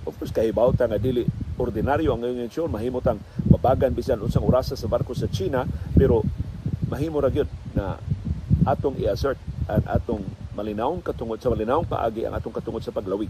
Of 0.03 0.17
course, 0.19 0.33
kahibaw 0.35 0.73
nga 0.73 0.97
dili 0.97 1.23
ordinaryo 1.55 2.09
ang 2.11 2.25
Ayungin 2.25 2.49
Shoal, 2.49 2.73
mahimo 2.73 2.99
tang 3.05 3.21
mabagan 3.47 3.93
bisan 3.93 4.19
unsang 4.19 4.43
orasa 4.43 4.73
sa 4.73 4.89
barko 4.89 5.13
sa 5.13 5.29
China, 5.29 5.63
pero 5.93 6.25
mahimo 6.89 7.21
ra 7.21 7.29
gyud 7.29 7.47
na 7.77 8.01
atong 8.65 8.97
i-assert 8.99 9.37
ang 9.69 9.83
atong 9.87 10.23
malinawong 10.53 11.01
katungod 11.01 11.41
sa 11.41 11.49
malinawong 11.49 11.89
paagi 11.89 12.25
ang 12.25 12.37
atong 12.37 12.53
katungod 12.53 12.85
sa 12.85 12.93
paglawig 12.93 13.29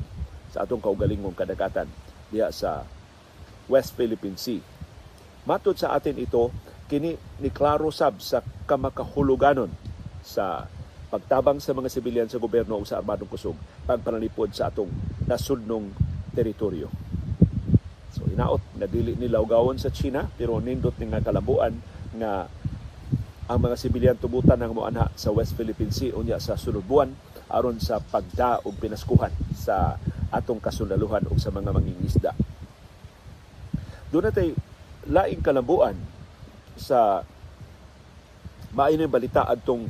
sa 0.51 0.67
atong 0.67 0.83
kaugalingong 0.83 1.33
kadagatan 1.33 1.87
diha 2.29 2.51
sa 2.51 2.83
West 3.71 3.95
Philippine 3.95 4.35
Sea. 4.35 4.59
Matod 5.43 5.75
sa 5.75 5.95
atin 5.95 6.19
ito, 6.19 6.51
kini 6.87 7.15
ni 7.39 7.49
klaro 7.51 7.91
sab 7.91 8.19
sa 8.19 8.43
kamakahuluganon 8.67 9.71
sa 10.23 10.67
pagtabang 11.11 11.59
sa 11.59 11.75
mga 11.75 11.91
sibilyan 11.91 12.29
sa 12.31 12.39
gobyerno 12.39 12.79
o 12.79 12.87
sa 12.87 12.99
armadong 12.99 13.29
kusog 13.29 13.55
pagpanalipod 13.87 14.51
sa 14.55 14.71
atong 14.71 14.89
nasudnong 15.27 15.91
teritoryo. 16.33 16.87
So 18.13 18.25
inaot 18.29 18.61
na 18.77 18.87
dili 18.89 19.13
nila 19.17 19.41
ugawon 19.41 19.77
sa 19.77 19.93
China 19.93 20.25
pero 20.25 20.57
nindot 20.57 20.95
ni 20.97 21.09
nga 21.11 21.21
kalabuan 21.21 21.75
nga 22.17 22.49
ang 23.43 23.59
mga 23.59 23.75
sibilyan 23.75 24.17
tubutan 24.19 24.55
ng 24.55 24.71
moanha 24.71 25.11
sa 25.19 25.35
West 25.35 25.59
Philippine 25.59 25.91
Sea 25.91 26.15
unya 26.15 26.39
sa 26.39 26.55
sunod 26.55 26.87
buwan 26.87 27.11
aron 27.51 27.75
sa 27.83 27.99
pagda 27.99 28.63
og 28.63 28.79
pinaskuhan 28.79 29.35
sa 29.51 29.99
atong 30.31 30.63
kasundaluhan 30.63 31.27
ug 31.27 31.37
sa 31.37 31.51
mga 31.51 31.75
mangingisda. 31.75 32.31
Doon 34.09 34.31
natay 34.31 34.55
laing 35.05 35.43
kalambuan 35.43 35.99
sa 36.79 37.21
maayo 38.73 39.05
balita 39.05 39.45
adtong 39.45 39.85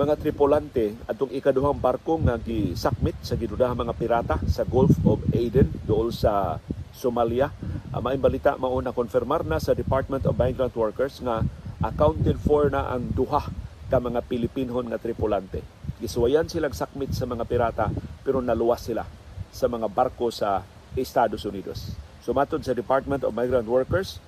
mga 0.00 0.16
tripulante 0.16 0.96
adtong 1.04 1.30
ikaduhang 1.36 1.76
barko 1.76 2.16
nga 2.24 2.40
gisakmit 2.40 3.20
sa 3.20 3.36
ginudahang 3.36 3.76
mga 3.76 3.94
pirata 3.94 4.36
sa 4.48 4.64
Gulf 4.64 4.96
of 5.04 5.20
Aden 5.36 5.68
dool 5.84 6.08
sa 6.08 6.56
Somalia. 6.96 7.52
Ang 7.92 8.16
balita 8.16 8.56
mao 8.56 8.80
na 8.80 8.96
konfirmar 8.96 9.44
na 9.44 9.60
sa 9.60 9.76
Department 9.76 10.24
of 10.24 10.40
Migrant 10.40 10.72
Workers 10.72 11.20
nga 11.20 11.44
accounted 11.80 12.36
for 12.36 12.68
na 12.68 12.92
ang 12.92 13.08
duha 13.16 13.48
ka 13.90 13.98
mga 13.98 14.20
Pilipinhon 14.28 14.86
nga 14.92 15.00
tripulante. 15.00 15.64
Gisuwayan 16.00 16.46
silang 16.46 16.76
sakmit 16.76 17.12
sa 17.12 17.26
mga 17.26 17.44
pirata 17.48 17.86
pero 18.22 18.38
naluwas 18.44 18.84
sila 18.84 19.04
sa 19.50 19.66
mga 19.66 19.90
barko 19.90 20.30
sa 20.30 20.62
Estados 20.94 21.42
Unidos. 21.48 21.96
Sumatod 22.20 22.62
sa 22.62 22.76
Department 22.76 23.24
of 23.24 23.34
Migrant 23.34 23.66
Workers, 23.66 24.20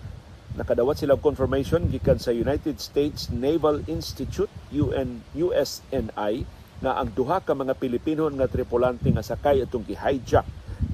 nakadawat 0.57 1.01
sila 1.01 1.17
confirmation 1.17 1.89
gikan 1.89 2.21
sa 2.21 2.33
United 2.33 2.77
States 2.81 3.33
Naval 3.33 3.85
Institute 3.89 4.53
UN 4.73 5.25
USNI 5.33 6.45
nga 6.83 6.93
ang 6.99 7.09
duha 7.15 7.39
ka 7.41 7.55
mga 7.55 7.79
Pilipino 7.79 8.27
nga 8.33 8.51
tripulante 8.51 9.07
nga 9.09 9.23
sakay 9.23 9.63
atong 9.63 9.87
gi-hijack 9.87 10.45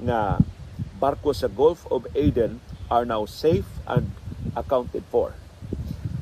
nga 0.05 0.37
barko 1.01 1.33
sa 1.33 1.49
Gulf 1.49 1.89
of 1.89 2.05
Aden 2.13 2.61
are 2.93 3.09
now 3.09 3.25
safe 3.25 3.67
and 3.89 4.11
accounted 4.53 5.03
for. 5.09 5.33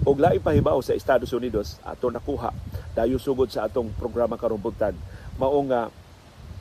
Og 0.07 0.23
lain 0.23 0.39
pahibaw 0.39 0.79
sa 0.87 0.95
Estados 0.95 1.35
Unidos 1.35 1.83
ato 1.83 2.07
nakuha 2.15 2.55
dayo 2.95 3.19
sugod 3.19 3.51
sa 3.51 3.67
atong 3.67 3.91
programa 3.99 4.39
karong 4.39 4.63
buntag 4.63 4.95
mao 5.35 5.59
nga 5.67 5.91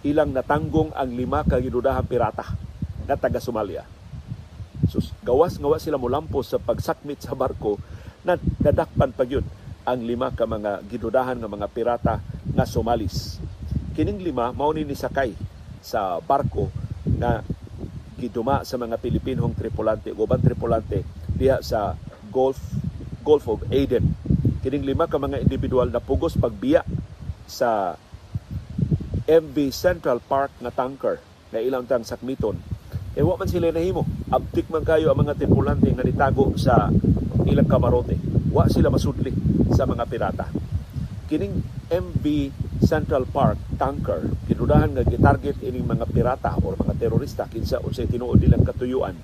ilang 0.01 0.33
natanggong 0.33 0.89
ang 0.97 1.13
lima 1.13 1.45
ka 1.45 1.61
gidudahang 1.61 2.09
pirata 2.09 2.57
nga 3.05 3.13
taga 3.13 3.37
Somalia. 3.37 3.85
So, 4.89 4.97
gawas 5.21 5.61
ngawa 5.61 5.77
sila 5.77 6.01
mulampos 6.01 6.53
sa 6.53 6.61
pagsakmit 6.61 7.21
sa 7.21 7.37
barko 7.37 7.77
na 8.25 8.37
nadakpan 8.61 9.13
pa 9.13 9.25
ang 9.85 10.01
lima 10.01 10.33
ka 10.33 10.49
mga 10.49 10.81
gidudahan 10.89 11.37
nga 11.37 11.49
mga 11.49 11.67
pirata 11.69 12.13
nga 12.25 12.65
Somalis. 12.65 13.37
Kining 13.93 14.25
lima 14.25 14.49
mao 14.57 14.73
ni 14.73 14.81
nisakay 14.81 15.37
sa 15.85 16.17
barko 16.17 16.73
na 17.05 17.45
giduma 18.17 18.65
sa 18.65 18.81
mga 18.81 18.97
Pilipinhong 18.97 19.53
tripulante 19.53 20.09
uban 20.09 20.41
tripulante 20.41 21.05
diha 21.29 21.61
sa 21.61 21.93
Gulf 22.33 22.57
Gulf 23.25 23.49
of 23.49 23.65
Aden. 23.73 24.13
Kining 24.61 24.85
lima 24.85 25.09
ka 25.09 25.17
mga 25.17 25.41
individual 25.41 25.89
na 25.89 25.97
pugos 25.97 26.37
pagbiya 26.37 26.85
sa 27.49 27.97
MV 29.25 29.57
Central 29.73 30.21
Park 30.21 30.53
na 30.61 30.69
tanker 30.69 31.17
na 31.49 31.57
ilang 31.57 31.89
tang 31.89 32.05
sakmiton. 32.05 32.61
E 33.17 33.25
wa 33.25 33.33
man 33.33 33.49
sila 33.49 33.73
nahimo. 33.73 34.05
Abtik 34.29 34.69
man 34.69 34.85
kayo 34.85 35.09
ang 35.09 35.25
mga 35.25 35.41
tripulante 35.41 35.89
nga 35.89 36.05
nitago 36.05 36.53
sa 36.53 36.93
ilang 37.49 37.65
kamarote. 37.65 38.21
Wa 38.53 38.69
sila 38.69 38.93
masudli 38.93 39.33
sa 39.73 39.89
mga 39.89 40.05
pirata. 40.05 40.45
Kining 41.25 41.57
MV 41.89 42.25
Central 42.85 43.25
Park 43.25 43.57
tanker 43.81 44.29
kinudahan 44.45 44.93
nga 44.93 45.01
gitarget 45.01 45.57
ining 45.65 45.89
mga 45.89 46.05
pirata 46.05 46.53
o 46.61 46.77
mga 46.77 47.01
terorista 47.01 47.49
kinsa 47.49 47.81
unsay 47.81 48.05
tinuod 48.05 48.37
nilang 48.37 48.61
katuyuan 48.61 49.17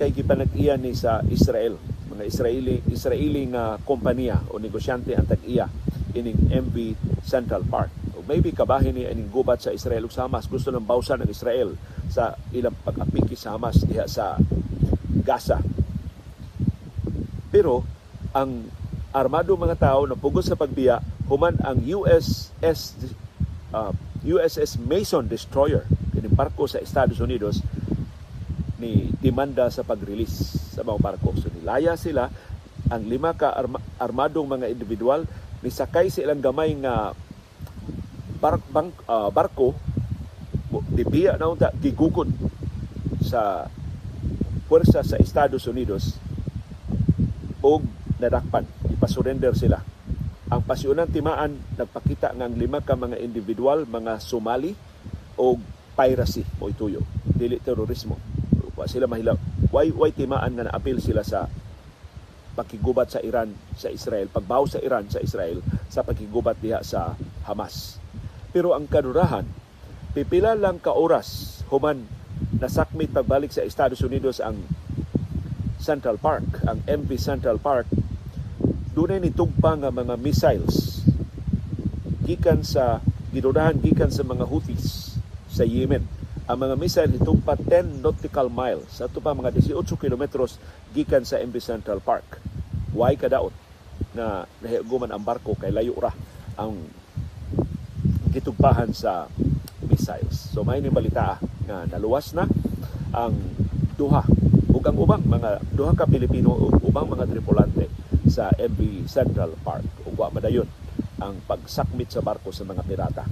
kay 0.00 0.10
gipanag-iya 0.10 0.80
ni 0.80 0.96
sa 0.96 1.20
Israel 1.28 1.76
mga 2.14 2.30
Israeli 2.30 2.78
Israeli 2.86 3.42
nga 3.50 3.74
kompanya 3.82 4.38
o 4.54 4.62
negosyante 4.62 5.18
ang 5.18 5.26
tag-iya 5.26 5.66
ining 6.14 6.38
MV 6.46 6.76
Central 7.26 7.66
Park. 7.66 7.90
O 8.14 8.22
maybe 8.22 8.54
kabahin 8.54 8.94
ni 8.94 9.02
ining 9.02 9.26
gubat 9.26 9.58
sa 9.58 9.74
Israel 9.74 10.06
ug 10.06 10.14
sa 10.14 10.30
Hamas. 10.30 10.46
Gusto 10.46 10.70
nang 10.70 10.86
bawsan 10.86 11.26
ng 11.26 11.30
Israel 11.30 11.74
sa 12.06 12.38
ilang 12.54 12.78
pag-apiki 12.86 13.34
sa 13.34 13.58
Hamas 13.58 13.82
diha 13.82 14.06
sa 14.06 14.38
Gaza. 15.26 15.58
Pero 17.50 17.82
ang 18.30 18.70
armado 19.10 19.54
mga 19.58 19.78
tao 19.78 20.06
na 20.06 20.18
pugos 20.18 20.46
sa 20.46 20.58
pagbiya 20.58 20.98
human 21.30 21.54
ang 21.62 21.78
USS 21.78 22.98
uh, 23.70 23.94
USS 24.26 24.78
Mason 24.82 25.26
destroyer 25.30 25.86
kini 26.10 26.26
barko 26.26 26.66
sa 26.66 26.82
Estados 26.82 27.22
Unidos 27.22 27.62
ni 28.84 29.08
demanda 29.24 29.72
sa 29.72 29.80
pag-release 29.80 30.76
sa 30.76 30.84
mga 30.84 31.00
barko. 31.00 31.32
So 31.40 31.48
nilaya 31.48 31.96
sila 31.96 32.28
ang 32.92 33.08
lima 33.08 33.32
ka 33.32 33.56
arma, 33.56 33.80
armadong 33.96 34.44
mga 34.44 34.68
individual. 34.68 35.24
Ni 35.64 35.72
sakay 35.72 36.12
sa 36.12 36.20
ilang 36.20 36.44
gamay 36.44 36.76
nga 36.76 37.16
bar, 38.36 38.60
bang, 38.68 38.92
uh, 39.08 39.32
barko. 39.32 39.72
Dibiya 40.92 41.40
na 41.40 41.48
unta 41.48 41.72
gigukod 41.80 42.28
sa 43.24 43.64
puwersa 44.68 45.00
sa 45.00 45.16
Estados 45.16 45.64
Unidos 45.64 46.20
og 47.64 47.80
nadakpan. 48.20 48.68
Ipasurrender 48.92 49.56
sila. 49.56 49.80
Ang 50.52 50.60
pasiunang 50.68 51.08
timaan 51.08 51.56
nagpakita 51.80 52.36
ang 52.36 52.52
lima 52.52 52.84
ka 52.84 52.92
mga 52.92 53.16
individual 53.24 53.88
mga 53.88 54.20
Somali 54.20 54.76
o 55.40 55.56
piracy 55.96 56.44
o 56.60 56.68
ituyo 56.68 57.00
dili 57.24 57.58
terorismo 57.58 58.33
wa 58.74 58.84
sila 58.86 59.06
mahilaw 59.06 59.38
way 59.70 59.90
way 59.94 60.10
timaan 60.10 60.54
nga 60.58 60.66
naapil 60.66 60.98
sila 60.98 61.22
sa 61.22 61.46
pakigubat 62.54 63.10
sa 63.10 63.22
Iran 63.22 63.54
sa 63.74 63.90
Israel 63.90 64.30
pagbaw 64.30 64.66
sa 64.66 64.78
Iran 64.82 65.10
sa 65.10 65.18
Israel 65.18 65.62
sa 65.90 66.06
pakigubat 66.06 66.58
diha 66.62 66.82
sa 66.82 67.18
Hamas 67.46 67.98
pero 68.54 68.74
ang 68.74 68.86
kadurahan 68.86 69.46
pipila 70.14 70.54
lang 70.54 70.78
ka 70.78 70.94
oras 70.94 71.60
human 71.70 72.06
nasakmit 72.58 73.10
pagbalik 73.10 73.50
sa 73.50 73.66
Estados 73.66 74.02
Unidos 74.02 74.38
ang 74.38 74.62
Central 75.82 76.18
Park 76.22 76.62
ang 76.66 76.82
MV 76.86 77.10
Central 77.18 77.58
Park 77.58 77.90
dunay 78.94 79.18
ni 79.18 79.34
tugpa 79.34 79.74
nga 79.74 79.90
mga 79.90 80.14
missiles 80.18 81.02
gikan 82.24 82.62
sa 82.64 83.02
gidudahan 83.34 83.76
gikan 83.82 84.08
sa 84.08 84.22
mga 84.22 84.46
Houthis 84.46 85.18
sa 85.50 85.66
Yemen. 85.66 86.06
Ang 86.44 86.60
mga 86.60 86.76
missile 86.76 87.08
nitugpa 87.08 87.56
10 87.56 88.04
nautical 88.04 88.52
miles 88.52 89.00
sa 89.00 89.08
pa 89.08 89.32
mga 89.32 89.56
18 89.64 89.80
kilometros 89.96 90.60
gikan 90.92 91.24
sa 91.24 91.40
MB 91.40 91.56
Central 91.56 92.04
Park. 92.04 92.36
Why 92.92 93.16
kadaot 93.16 93.56
na 94.12 94.44
nahiguman 94.60 95.08
ang 95.08 95.24
barko 95.24 95.56
kay 95.56 95.72
layo 95.72 95.96
ra 95.96 96.12
ang 96.60 96.76
gitugpahan 98.28 98.92
sa 98.92 99.24
missiles. 99.88 100.52
So 100.52 100.68
may 100.68 100.84
ni 100.84 100.92
balita 100.92 101.40
nga 101.64 101.88
naluwas 101.88 102.36
na 102.36 102.44
ang 103.16 103.32
duha 103.96 104.28
ug 104.68 104.84
ang 104.84 105.00
ubang 105.00 105.24
mga 105.24 105.64
duha 105.72 105.96
ka 105.96 106.04
Pilipino 106.04 106.52
ug 106.52 106.76
ubang 106.84 107.08
mga 107.08 107.24
tripulante 107.24 107.88
sa 108.28 108.52
MV 108.52 109.08
Central 109.08 109.56
Park. 109.64 109.88
Ugwa 110.04 110.28
madayon 110.28 110.68
ang 111.24 111.40
pagsakmit 111.48 112.12
sa 112.12 112.20
barko 112.20 112.52
sa 112.52 112.68
mga 112.68 112.84
pirata. 112.84 113.24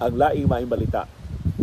Ang 0.00 0.16
laing 0.16 0.48
maing 0.48 0.70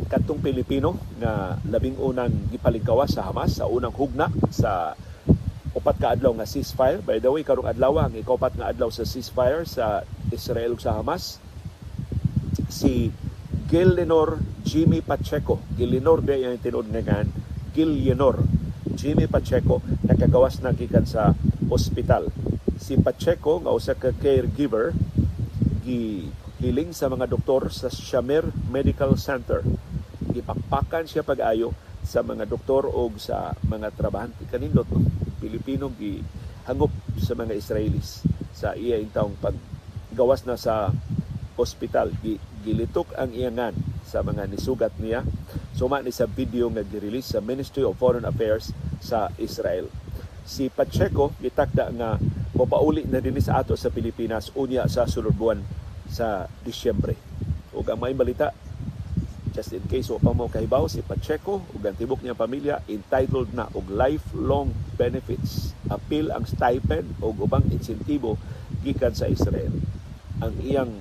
katong 0.06 0.40
Pilipino 0.40 1.02
nga 1.18 1.58
labing 1.66 1.98
unang 1.98 2.54
gipalingkawas 2.54 3.18
sa 3.18 3.26
Hamas 3.26 3.58
sa 3.58 3.66
unang 3.66 3.96
hugna 3.98 4.30
sa 4.54 4.94
upat 5.74 5.98
ka 5.98 6.08
adlaw 6.14 6.34
nga 6.38 6.50
ceasefire. 6.50 7.02
By 7.02 7.18
the 7.18 7.30
way, 7.30 7.42
karong 7.42 7.70
adlaw 7.70 7.98
ang 8.02 8.14
ikapat 8.14 8.58
nga 8.58 8.70
adlaw 8.70 8.94
sa 8.94 9.06
ceasefire 9.06 9.66
sa 9.66 10.06
Israel 10.30 10.74
ug 10.74 10.82
sa 10.82 10.98
Hamas 10.98 11.42
si 12.70 13.14
Gillenor 13.70 14.42
Jimmy 14.64 15.06
Pacheco. 15.06 15.62
Gillenor 15.78 16.26
ba 16.26 16.36
yung 16.38 16.58
tinuod 16.58 16.90
nga 16.90 17.24
Gillenor 17.76 18.42
Jimmy 18.98 19.30
Pacheco 19.30 19.84
nakagawas 20.02 20.58
na 20.66 20.74
gikan 20.74 21.06
sa 21.06 21.38
ospital. 21.70 22.34
Si 22.82 22.98
Pacheco 22.98 23.62
nga 23.62 23.76
usa 23.76 23.94
ka 23.94 24.10
caregiver 24.16 24.96
gihiling 25.86 26.92
sa 26.92 27.08
mga 27.08 27.30
doktor 27.30 27.70
sa 27.70 27.88
Shamir 27.92 28.50
Medical 28.68 29.14
Center. 29.16 29.62
Gipakpakan 30.38 31.10
siya 31.10 31.26
pag-ayo 31.26 31.74
sa 32.06 32.22
mga 32.22 32.46
doktor 32.46 32.86
o 32.86 33.10
sa 33.18 33.58
mga 33.66 33.90
trabahante 33.98 34.46
kanindot 34.48 34.86
no? 34.94 35.02
Pilipino 35.42 35.90
gi 35.98 36.22
hangop 36.70 36.94
sa 37.18 37.34
mga 37.34 37.58
Israelis 37.58 38.22
sa 38.54 38.78
iya 38.78 39.02
intawong 39.02 39.38
paggawas 39.42 40.46
na 40.46 40.56
sa 40.56 40.94
ospital 41.58 42.14
gilitok 42.62 43.18
ang 43.18 43.34
iyangan 43.34 43.74
sa 44.06 44.22
mga 44.22 44.46
nisugat 44.46 44.94
niya 45.02 45.26
suma 45.74 46.06
ni 46.06 46.14
sa 46.14 46.30
video 46.30 46.70
nga 46.70 46.86
gi-release 46.86 47.34
sa 47.34 47.42
Ministry 47.42 47.82
of 47.82 47.98
Foreign 47.98 48.30
Affairs 48.30 48.70
sa 49.02 49.34
Israel 49.42 49.90
si 50.48 50.72
Pacheco 50.72 51.36
gitakda 51.44 51.92
nga 51.92 52.16
mopauli 52.56 53.04
na 53.04 53.20
dinhi 53.20 53.44
sa 53.44 53.60
ato 53.60 53.76
sa 53.76 53.92
Pilipinas 53.92 54.50
unya 54.56 54.88
sa 54.88 55.04
sulod 55.06 55.36
buwan 55.36 55.60
sa 56.08 56.48
Disyembre. 56.64 57.20
Ug 57.76 57.84
ang 57.92 58.00
may 58.00 58.16
balita 58.16 58.56
just 59.58 59.74
in 59.74 59.82
case 59.90 60.06
wa 60.14 60.22
pa 60.22 60.38
mo 60.38 60.46
kahibaw 60.46 60.86
si 60.86 61.02
Pacheco 61.02 61.66
ug 61.74 61.82
ang 61.82 61.98
tibok 61.98 62.22
niyang 62.22 62.38
pamilya 62.38 62.86
entitled 62.86 63.50
na 63.58 63.66
og 63.74 63.90
lifelong 63.90 64.70
benefits. 64.94 65.74
Apil 65.90 66.30
ang 66.30 66.46
stipend 66.46 67.18
ug 67.18 67.42
ubang 67.42 67.66
insentibo 67.74 68.38
gikan 68.86 69.18
sa 69.18 69.26
Israel. 69.26 69.74
Ang 70.46 70.54
iyang 70.62 70.94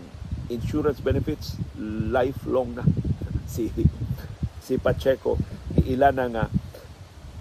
insurance 0.49 1.05
benefits 1.05 1.61
lifelong 2.09 2.73
na. 2.73 2.85
Si 3.47 3.71
si 4.59 4.75
Pacheco 4.75 5.38
iila 5.79 6.11
na 6.11 6.27
nga 6.27 6.45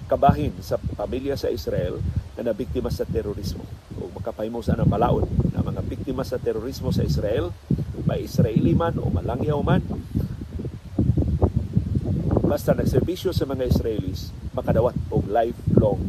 kabahin 0.05 0.53
sa 0.61 0.77
pamilya 0.77 1.33
sa 1.33 1.49
Israel 1.49 1.97
na 2.37 2.51
nabiktima 2.51 2.93
sa 2.93 3.09
terorismo. 3.09 3.65
O 3.97 4.11
makapahimo 4.13 4.61
sa 4.61 4.77
ng 4.77 4.85
balaod 4.85 5.25
na 5.49 5.65
mga 5.65 5.81
biktima 5.81 6.21
sa 6.21 6.37
terorismo 6.37 6.93
sa 6.93 7.01
Israel, 7.01 7.49
may 8.05 8.29
Israeli 8.29 8.77
man 8.77 9.01
o 9.01 9.09
malangyaw 9.09 9.57
man, 9.65 9.81
basta 12.45 12.77
nagserbisyo 12.77 13.33
sa 13.33 13.49
mga 13.49 13.65
Israelis, 13.65 14.29
makadawat 14.53 14.93
og 15.09 15.25
lifelong 15.25 16.07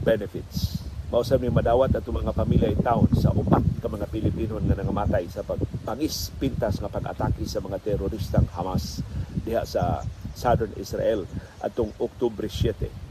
benefits. 0.00 0.80
Mausap 1.12 1.38
ni 1.38 1.52
madawat 1.52 1.94
ato 1.94 2.10
mga 2.10 2.34
pamilya 2.34 2.72
in 2.72 2.80
town 2.82 3.06
sa 3.14 3.30
upat 3.30 3.62
ka 3.78 3.86
mga 3.86 4.10
Pilipino 4.10 4.58
nga 4.58 4.74
nangamatay 4.74 5.28
sa 5.30 5.46
pagpangis 5.46 6.34
pintas 6.40 6.80
nga 6.82 6.90
pag-atake 6.90 7.46
sa 7.46 7.62
mga 7.62 7.78
teroristang 7.78 8.48
Hamas 8.56 9.04
diha 9.46 9.62
sa 9.62 10.02
Southern 10.34 10.74
Israel 10.80 11.22
atong 11.62 11.94
Oktubre 12.02 12.50
7 12.50 13.06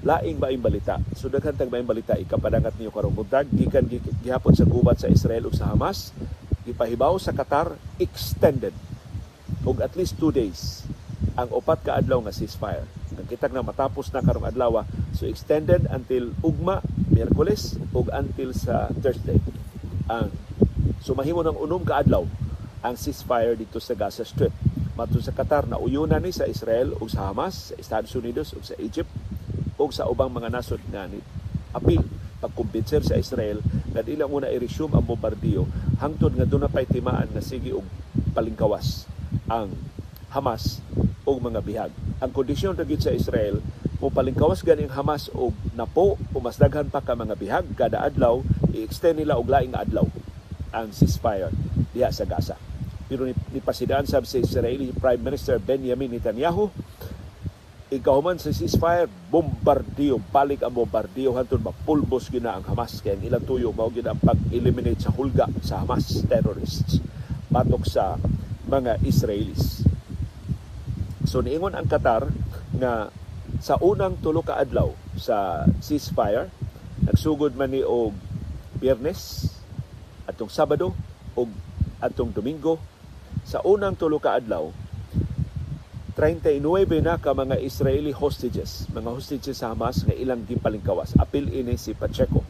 laing 0.00 0.40
maing 0.40 0.62
balita. 0.62 0.96
So 1.12 1.28
daghan 1.28 1.56
tag 1.56 1.68
maing 1.68 1.88
balita 1.88 2.16
ikapadangat 2.16 2.78
niyo 2.80 2.88
karong 2.88 3.12
buntag 3.12 3.50
gikan 3.52 3.84
gihapon 4.24 4.56
sa 4.56 4.64
gubat 4.64 4.96
sa 4.96 5.12
Israel 5.12 5.48
ug 5.50 5.56
sa 5.56 5.72
Hamas 5.72 6.14
gipahibaw 6.64 7.16
sa 7.20 7.36
Qatar 7.36 7.76
extended 8.00 8.72
og 9.64 9.84
at 9.84 9.92
least 9.98 10.16
two 10.16 10.32
days 10.32 10.84
ang 11.36 11.48
upat 11.52 11.80
ka 11.84 11.92
adlaw 12.00 12.20
nga 12.24 12.34
ceasefire. 12.34 12.84
Nagkitag 13.16 13.52
na 13.52 13.64
matapos 13.64 14.08
na 14.10 14.24
karong 14.24 14.48
adlaw, 14.48 14.84
so 15.12 15.26
extended 15.26 15.84
until 15.90 16.32
ugma 16.40 16.84
Miyerkules 17.10 17.74
ug 17.90 18.06
until 18.14 18.54
sa 18.54 18.86
Thursday. 19.02 19.38
Ang 20.06 20.30
sumahimo 21.02 21.42
ng 21.42 21.58
unom 21.58 21.82
ka 21.82 22.00
adlaw 22.00 22.22
ang 22.80 22.94
ceasefire 22.96 23.58
dito 23.58 23.82
sa 23.82 23.98
Gaza 23.98 24.24
Strip. 24.24 24.54
Mato 24.94 25.20
sa 25.20 25.34
Qatar 25.34 25.64
na 25.68 25.80
uyunan 25.80 26.20
ni 26.20 26.32
sa 26.32 26.48
Israel 26.48 26.96
ug 26.96 27.08
sa 27.08 27.28
Hamas, 27.28 27.72
sa 27.72 27.74
Estados 27.76 28.12
Unidos 28.16 28.52
ug 28.56 28.64
sa 28.64 28.76
Egypt 28.78 29.10
ug 29.80 29.90
sa 29.90 30.08
ubang 30.08 30.28
mga 30.28 30.52
nasod 30.52 30.80
nga 30.92 31.08
ni 31.08 31.20
apil 31.72 32.04
pagkumbinser 32.40 33.04
sa 33.04 33.20
Israel 33.20 33.60
nga 33.92 34.00
dili 34.00 34.24
muna 34.24 34.48
i-resume 34.48 34.96
ang 34.96 35.04
bombardiyo 35.04 35.68
hangtod 36.00 36.36
nga 36.36 36.48
na 36.48 36.72
pay 36.72 36.88
timaan 36.88 37.28
nga 37.32 37.44
sige 37.44 37.76
og 37.76 37.84
palingkawas 38.32 39.04
ang 39.48 39.72
Hamas 40.32 40.80
og 41.24 41.36
mga 41.40 41.60
bihag. 41.60 41.92
Ang 42.20 42.30
kondisyon 42.32 42.76
ra 42.76 42.84
sa 42.98 43.12
Israel 43.12 43.60
mo 44.00 44.08
palingkawas 44.08 44.64
gani 44.64 44.88
ang 44.88 44.94
Hamas 44.96 45.28
og 45.36 45.52
napo 45.76 46.16
o 46.16 46.36
mas 46.40 46.56
daghan 46.56 46.88
pa 46.88 47.04
ka 47.04 47.12
mga 47.12 47.36
bihag 47.36 47.66
kada 47.76 48.00
adlaw 48.00 48.40
i-extend 48.72 49.20
nila 49.20 49.36
og 49.36 49.48
laing 49.48 49.76
adlaw 49.76 50.08
ang 50.72 50.88
ceasefire 50.94 51.52
diha 51.92 52.08
sa 52.08 52.24
Gaza. 52.24 52.56
Pero 53.10 53.26
ni, 53.26 53.34
ni 53.52 53.60
pasidaan 53.60 54.06
sab 54.06 54.24
sa 54.24 54.40
Israeli 54.40 54.94
Prime 54.96 55.20
Minister 55.20 55.60
Benjamin 55.60 56.14
Netanyahu 56.16 56.72
ikaw 57.90 58.22
man 58.22 58.38
sa 58.38 58.54
ceasefire, 58.54 59.10
bombardiyo, 59.34 60.22
balik 60.30 60.62
ang 60.62 60.70
bombardiyo 60.70 61.34
hantod 61.34 61.58
mapulbos 61.58 62.30
gina 62.30 62.54
ang 62.54 62.62
Hamas 62.62 63.02
kaya 63.02 63.18
ang 63.18 63.26
ilang 63.26 63.42
tuyo 63.42 63.74
mao 63.74 63.90
gina 63.90 64.14
ang 64.14 64.22
pag-eliminate 64.22 65.02
sa 65.02 65.10
hulga 65.10 65.50
sa 65.58 65.82
Hamas 65.82 66.22
terrorists 66.30 67.02
batok 67.50 67.82
sa 67.82 68.14
mga 68.70 69.02
Israelis. 69.02 69.79
So 71.30 71.46
niingon 71.46 71.78
ang 71.78 71.86
Qatar 71.86 72.26
nga 72.74 73.06
sa 73.62 73.78
unang 73.78 74.18
tulo 74.18 74.42
ka 74.42 74.58
adlaw 74.58 74.90
sa 75.14 75.62
ceasefire 75.78 76.50
nagsugod 77.06 77.54
man 77.54 77.70
ni 77.70 77.86
og 77.86 78.18
Biyernes 78.82 79.46
atong 80.26 80.50
Sabado 80.50 80.90
og 81.38 81.46
atong 82.02 82.34
Domingo 82.34 82.82
sa 83.46 83.62
unang 83.62 83.94
tulo 83.94 84.18
ka 84.18 84.34
adlaw 84.42 84.74
39 86.18 86.98
na 86.98 87.14
ka 87.16 87.30
mga 87.30 87.62
Israeli 87.62 88.10
hostages, 88.10 88.90
mga 88.90 89.14
hostages 89.14 89.62
sa 89.62 89.70
Hamas 89.70 90.02
nga 90.02 90.12
ilang 90.12 90.42
gipalingkawas. 90.44 91.14
Apil 91.16 91.48
ini 91.48 91.78
si 91.78 91.94
Pacheco, 91.94 92.42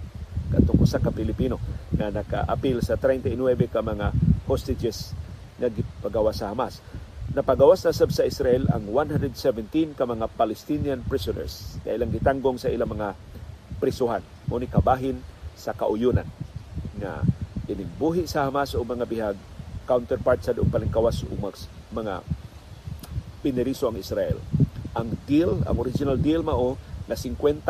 katong 0.51 0.81
usa 0.81 0.99
ka 0.99 1.13
Pilipino 1.13 1.61
nga 1.95 2.09
naka-apil 2.11 2.81
sa 2.81 2.97
39 2.97 3.37
ka 3.69 3.85
mga 3.85 4.11
hostages 4.49 5.13
nga 5.61 5.69
gipagawas 5.69 6.41
sa 6.41 6.51
Hamas. 6.51 6.81
Napagawas 7.31 7.87
na 7.87 7.95
sab 7.95 8.11
sa 8.11 8.27
Israel 8.27 8.67
ang 8.75 8.91
117 8.91 9.95
ka 9.95 10.03
mga 10.03 10.27
Palestinian 10.35 10.99
prisoners 11.07 11.79
nga 11.87 11.95
ilang 11.95 12.11
gitanggong 12.11 12.59
sa 12.59 12.67
ilang 12.75 12.91
mga 12.91 13.15
prisuhan. 13.79 14.19
Muni 14.51 14.67
kabahin 14.67 15.15
sa 15.55 15.71
kauyunan 15.71 16.27
nga 16.99 17.23
inigbuhi 17.71 18.27
sa 18.27 18.51
Hamas 18.51 18.75
o 18.75 18.83
mga 18.83 19.07
bihag 19.07 19.39
counterpart 19.87 20.43
sa 20.43 20.51
doong 20.51 20.75
palingkawas 20.75 21.23
o 21.23 21.31
mga 21.95 22.27
pineriso 23.47 23.87
ang 23.87 23.95
Israel. 23.95 24.43
Ang 24.99 25.15
deal, 25.23 25.63
ang 25.71 25.79
original 25.79 26.19
deal 26.19 26.43
mao 26.43 26.75
na 27.07 27.15
50 27.15 27.63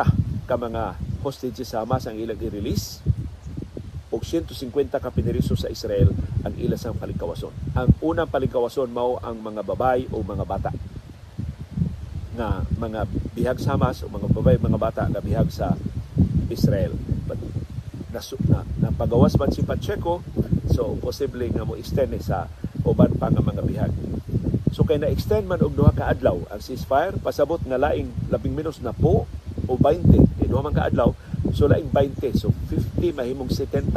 ka 0.49 0.55
mga 0.57 0.97
hostages 1.21 1.69
sa 1.69 1.85
Hamas 1.85 2.09
ang 2.09 2.17
ilang 2.17 2.41
i-release 2.41 3.05
o 4.09 4.17
150 4.17 4.57
ka 4.89 5.13
pineriso 5.13 5.53
sa 5.53 5.69
Israel 5.69 6.09
ang 6.41 6.53
ilasang 6.57 6.97
palingkawason. 6.97 7.53
Ang 7.77 7.89
unang 8.01 8.29
palingkawason 8.29 8.89
mao 8.89 9.17
ang 9.21 9.37
mga 9.41 9.61
babay 9.65 10.05
o 10.09 10.21
mga 10.21 10.45
bata 10.45 10.71
nga 12.31 12.63
mga 12.79 13.05
bihag 13.35 13.59
sa 13.59 13.75
Hamas 13.75 14.01
o 14.01 14.09
mga 14.09 14.27
babay 14.31 14.55
mga 14.57 14.79
bata 14.79 15.03
nga 15.05 15.21
bihag 15.21 15.51
sa 15.51 15.75
Israel. 16.47 16.95
But 17.27 17.39
na, 18.11 18.19
na, 18.49 18.59
napagawas 18.87 19.39
man 19.39 19.51
si 19.55 19.63
Pacheco 19.63 20.19
so 20.71 20.99
posible 20.99 21.47
nga 21.51 21.63
mo 21.63 21.79
extend 21.79 22.15
sa 22.19 22.47
uban 22.83 23.11
pa 23.15 23.31
nga 23.31 23.43
mga 23.43 23.63
bihag 23.63 23.93
So 24.71 24.87
kay 24.87 25.03
na-extend 25.03 25.51
man 25.51 25.59
og 25.59 25.75
duha 25.75 25.91
ka 25.91 26.07
adlaw 26.07 26.39
ang 26.47 26.63
ceasefire 26.63 27.19
pasabot 27.19 27.59
nga 27.59 27.75
laing 27.75 28.07
labing 28.31 28.55
minus 28.55 28.79
na 28.79 28.95
po 28.95 29.27
o 29.67 29.71
20 29.75 30.39
kay 30.39 30.47
duha 30.47 30.63
man 30.63 30.71
ka 30.71 30.87
adlaw 30.87 31.11
so 31.51 31.67
laing 31.67 31.91
20 31.91 32.31
so 32.39 32.55
50 32.71 33.11
mahimong 33.11 33.51
70 33.51 33.91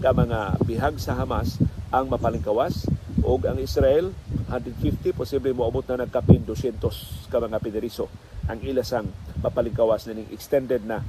ka 0.00 0.10
mga 0.12 0.60
bihag 0.68 1.00
sa 1.00 1.16
Hamas 1.16 1.56
ang 1.90 2.06
mapalingkawas 2.06 2.86
og 3.26 3.50
ang 3.50 3.58
Israel 3.58 4.14
150 4.46 5.10
posible 5.10 5.50
mo 5.50 5.66
abot 5.66 5.82
na 5.90 6.06
nagkapin 6.06 6.46
200 6.46 6.78
ka 7.26 7.42
mga 7.42 7.58
pineriso. 7.58 8.06
Ang 8.46 8.62
ilasang 8.62 9.10
mapalingkawas 9.42 10.06
ning 10.06 10.30
extended 10.30 10.86
na 10.86 11.02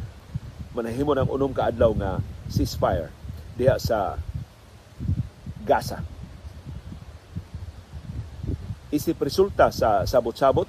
manahimo 0.74 1.13
ng 1.13 1.30
unom 1.30 1.54
ka 1.54 1.70
adlaw 1.70 1.94
nga 1.94 2.17
ceasefire 2.50 3.13
diha 3.54 3.78
sa 3.78 4.17
Gaza. 5.62 6.02
Isip 8.91 9.22
resulta 9.22 9.72
sa 9.72 10.04
sabot-sabot 10.04 10.67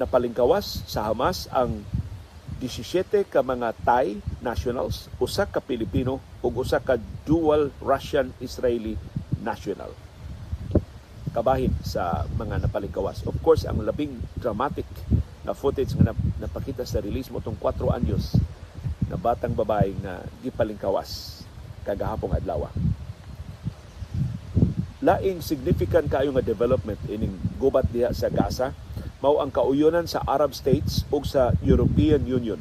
na 0.00 0.08
palingkawas 0.08 0.86
sa 0.88 1.04
Hamas 1.10 1.50
ang 1.52 1.82
17 2.62 3.28
ka 3.28 3.40
mga 3.40 3.72
Thai 3.84 4.20
nationals, 4.44 5.08
usa 5.20 5.44
ka 5.48 5.60
Pilipino 5.60 6.20
ug 6.40 6.60
usa 6.60 6.80
ka 6.80 6.96
dual 7.24 7.72
Russian-Israeli 7.80 9.19
national. 9.42 9.92
Kabahin 11.30 11.72
sa 11.82 12.26
mga 12.34 12.66
napalingkawas. 12.66 13.22
Of 13.26 13.38
course, 13.42 13.64
ang 13.66 13.80
labing 13.82 14.18
dramatic 14.38 14.86
na 15.46 15.56
footage 15.56 15.94
nga 15.96 16.12
napakita 16.38 16.84
sa 16.84 17.00
release 17.00 17.32
mo 17.32 17.40
tong 17.40 17.56
4 17.56 17.96
anyos 17.96 18.36
na 19.08 19.16
batang 19.16 19.56
babae 19.56 19.96
na 19.98 20.22
gipalingkawas 20.44 21.42
kagahapong 21.82 22.36
adlaw 22.36 22.68
laing 25.00 25.40
significant 25.40 26.12
kayo 26.12 26.28
nga 26.36 26.44
development 26.44 27.00
ining 27.08 27.32
gubat 27.56 27.88
diha 27.88 28.12
sa 28.12 28.28
Gaza 28.28 28.76
mao 29.24 29.40
ang 29.40 29.48
kauyonan 29.48 30.04
sa 30.04 30.20
Arab 30.28 30.52
states 30.52 31.08
ug 31.08 31.24
sa 31.24 31.56
European 31.64 32.20
Union 32.28 32.60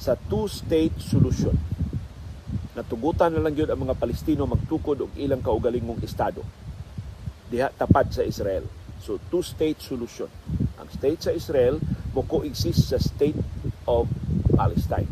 sa 0.00 0.16
two-state 0.16 0.96
solution. 0.96 1.52
Natugutan 2.80 3.36
na 3.36 3.44
lang 3.44 3.52
yun 3.52 3.68
ang 3.68 3.84
mga 3.84 4.00
Palestino 4.00 4.48
magtukod 4.48 5.04
og 5.04 5.12
ilang 5.20 5.44
kaugalingong 5.44 6.00
estado 6.00 6.40
diha 7.52 7.68
tapat 7.68 8.08
sa 8.08 8.24
Israel. 8.24 8.64
So 9.04 9.20
two-state 9.28 9.84
solution. 9.84 10.32
Ang 10.80 10.88
state 10.88 11.20
sa 11.20 11.36
Israel 11.36 11.76
mo 12.16 12.24
coexist 12.24 12.88
sa 12.88 12.96
state 12.96 13.36
of 13.84 14.08
Palestine. 14.56 15.04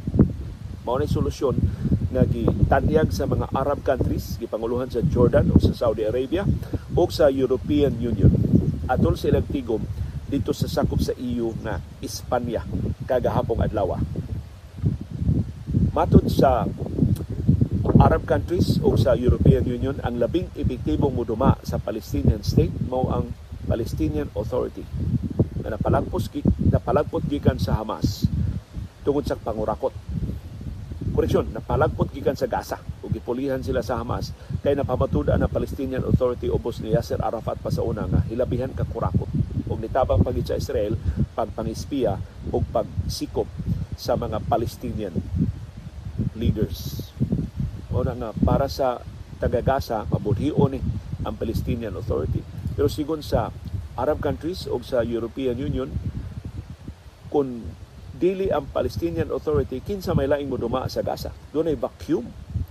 Mao 0.81 0.97
ni 0.97 1.05
solusyon 1.05 1.61
nga 2.09 2.25
gitanyag 2.25 3.13
sa 3.13 3.29
mga 3.29 3.53
Arab 3.53 3.85
countries 3.85 4.41
gipanguluhan 4.41 4.89
sa 4.89 5.05
Jordan 5.05 5.53
o 5.53 5.61
sa 5.61 5.77
Saudi 5.77 6.09
Arabia 6.09 6.49
o 6.97 7.03
sa 7.13 7.29
European 7.29 7.93
Union 8.01 8.33
atol 8.89 9.21
silang 9.21 9.45
tigom 9.45 9.85
dito 10.25 10.57
sa 10.57 10.73
sakop 10.73 11.05
sa 11.05 11.13
EU 11.21 11.53
na 11.61 11.85
Espanya 12.01 12.65
kagahapong 13.05 13.61
adlaw 13.61 14.01
matud 15.93 16.25
sa 16.33 16.65
Arab 17.99 18.31
countries 18.31 18.79
o 18.79 18.95
sa 18.95 19.19
European 19.19 19.67
Union 19.67 19.99
ang 20.07 20.23
labing 20.23 20.47
epektibong 20.55 21.11
muduma 21.11 21.59
sa 21.67 21.83
Palestinian 21.83 22.47
state 22.47 22.71
mao 22.87 23.11
ang 23.11 23.35
Palestinian 23.67 24.31
Authority 24.39 24.87
na 25.67 25.75
napalagpos 25.75 26.31
napalagpot 26.63 27.27
gikan 27.27 27.59
sa 27.59 27.75
Hamas 27.75 28.23
tungod 29.03 29.27
sa 29.27 29.35
pangurakot 29.35 29.91
Koreksyon, 31.11 31.51
napalagpot 31.51 32.15
gikan 32.15 32.39
sa 32.39 32.47
Gaza 32.47 32.79
ug 33.03 33.11
gipulihan 33.11 33.59
sila 33.59 33.83
sa 33.83 33.99
Hamas 33.99 34.31
kay 34.63 34.79
napamatuda 34.79 35.35
ang 35.35 35.51
Palestinian 35.51 36.07
Authority 36.07 36.47
ubos 36.47 36.79
ni 36.79 36.95
Yasser 36.95 37.19
Arafat 37.19 37.59
pa 37.59 37.75
sa 37.75 37.83
una 37.83 38.07
nga 38.07 38.23
hilabihan 38.31 38.71
ka 38.71 38.87
kurakot 38.87 39.27
ug 39.67 39.79
nitabang 39.83 40.23
pagit 40.23 40.47
sa 40.47 40.55
Israel 40.55 40.95
pagpangispiya 41.35 42.15
ug 42.55 42.63
pagsikop 42.71 43.51
sa 43.99 44.15
mga 44.15 44.39
Palestinian 44.47 45.19
leaders. 46.39 47.08
O 47.99 48.07
na 48.07 48.31
para 48.47 48.71
sa 48.71 49.03
taga 49.43 49.59
Gaza 49.59 50.07
mabudhiyo 50.07 50.71
ni 50.71 50.79
ang 51.27 51.35
Palestinian 51.35 51.99
Authority. 51.99 52.47
Pero 52.79 52.87
sigon 52.87 53.27
sa 53.27 53.51
Arab 53.99 54.23
countries 54.23 54.71
o 54.71 54.79
sa 54.87 55.03
European 55.03 55.59
Union 55.59 55.91
kung 57.27 57.67
dili 58.15 58.55
ang 58.55 58.71
Palestinian 58.71 59.35
Authority 59.35 59.83
kinsa 59.83 60.15
may 60.15 60.31
laing 60.31 60.47
moduma 60.47 60.87
sa 60.87 61.03
Gaza. 61.03 61.35
Doon 61.51 61.75
ay 61.75 61.77
vacuum 61.79 62.23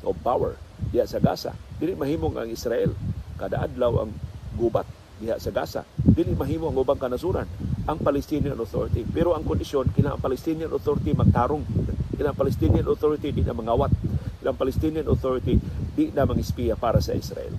of 0.07 0.15
power 0.23 0.55
diha 0.95 1.03
sa 1.03 1.19
Gaza. 1.19 1.51
Dili 1.75 1.91
mahimong 1.99 2.39
ang 2.39 2.47
Israel 2.47 2.95
kada 3.35 3.67
adlaw 3.67 4.07
ang 4.07 4.15
gubat 4.55 4.87
diha 5.19 5.35
sa 5.43 5.51
Gaza. 5.51 5.83
Dili 5.99 6.39
mahimo 6.39 6.71
ang 6.71 6.79
ubang 6.79 7.03
kanasuran 7.03 7.51
ang 7.83 7.99
Palestinian 7.99 8.55
Authority. 8.55 9.03
Pero 9.03 9.35
ang 9.35 9.43
kondisyon 9.43 9.91
kina 9.91 10.15
ang 10.15 10.23
Palestinian 10.23 10.71
Authority 10.71 11.11
magtarong. 11.11 11.67
Kina 12.15 12.31
ang 12.31 12.39
Palestinian 12.39 12.87
Authority 12.87 13.35
di 13.35 13.43
na 13.43 13.51
mangawat. 13.51 14.06
Ang 14.47 14.57
Palestinian 14.57 15.07
Authority 15.11 15.59
di 15.93 16.09
na 16.15 16.23
mangispiya 16.23 16.79
para 16.79 17.03
sa 17.03 17.11
Israel. 17.11 17.51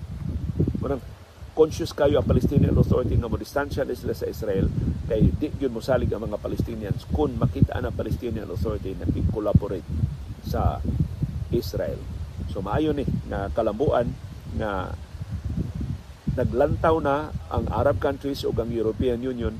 Manang 0.81 1.03
conscious 1.53 1.91
kayo 1.91 2.17
ang 2.17 2.27
Palestinian 2.27 2.73
Authority 2.73 3.19
nga 3.19 3.29
mo 3.29 3.35
distansya 3.35 3.83
na 3.83 3.93
sila 3.93 4.15
sa 4.15 4.25
Israel 4.25 4.71
kay 5.05 5.27
di 5.35 5.53
gyud 5.59 5.75
mosalig 5.75 6.09
ang 6.09 6.23
mga 6.25 6.39
Palestinians 6.39 7.03
kung 7.11 7.35
makita 7.35 7.75
ang 7.75 7.91
Palestinian 7.93 8.47
Authority 8.47 8.95
na 8.95 9.05
collaborate 9.29 9.85
sa 10.45 10.79
Israel. 11.53 11.99
So 12.49 12.65
maayo 12.65 12.95
ni 12.95 13.05
nga 13.29 13.51
kalambuan 13.53 14.09
nga 14.57 14.95
naglantaw 16.39 16.95
na 17.03 17.29
ang 17.51 17.67
Arab 17.69 17.99
countries 17.99 18.47
o 18.47 18.55
ang 18.55 18.71
European 18.71 19.19
Union 19.19 19.53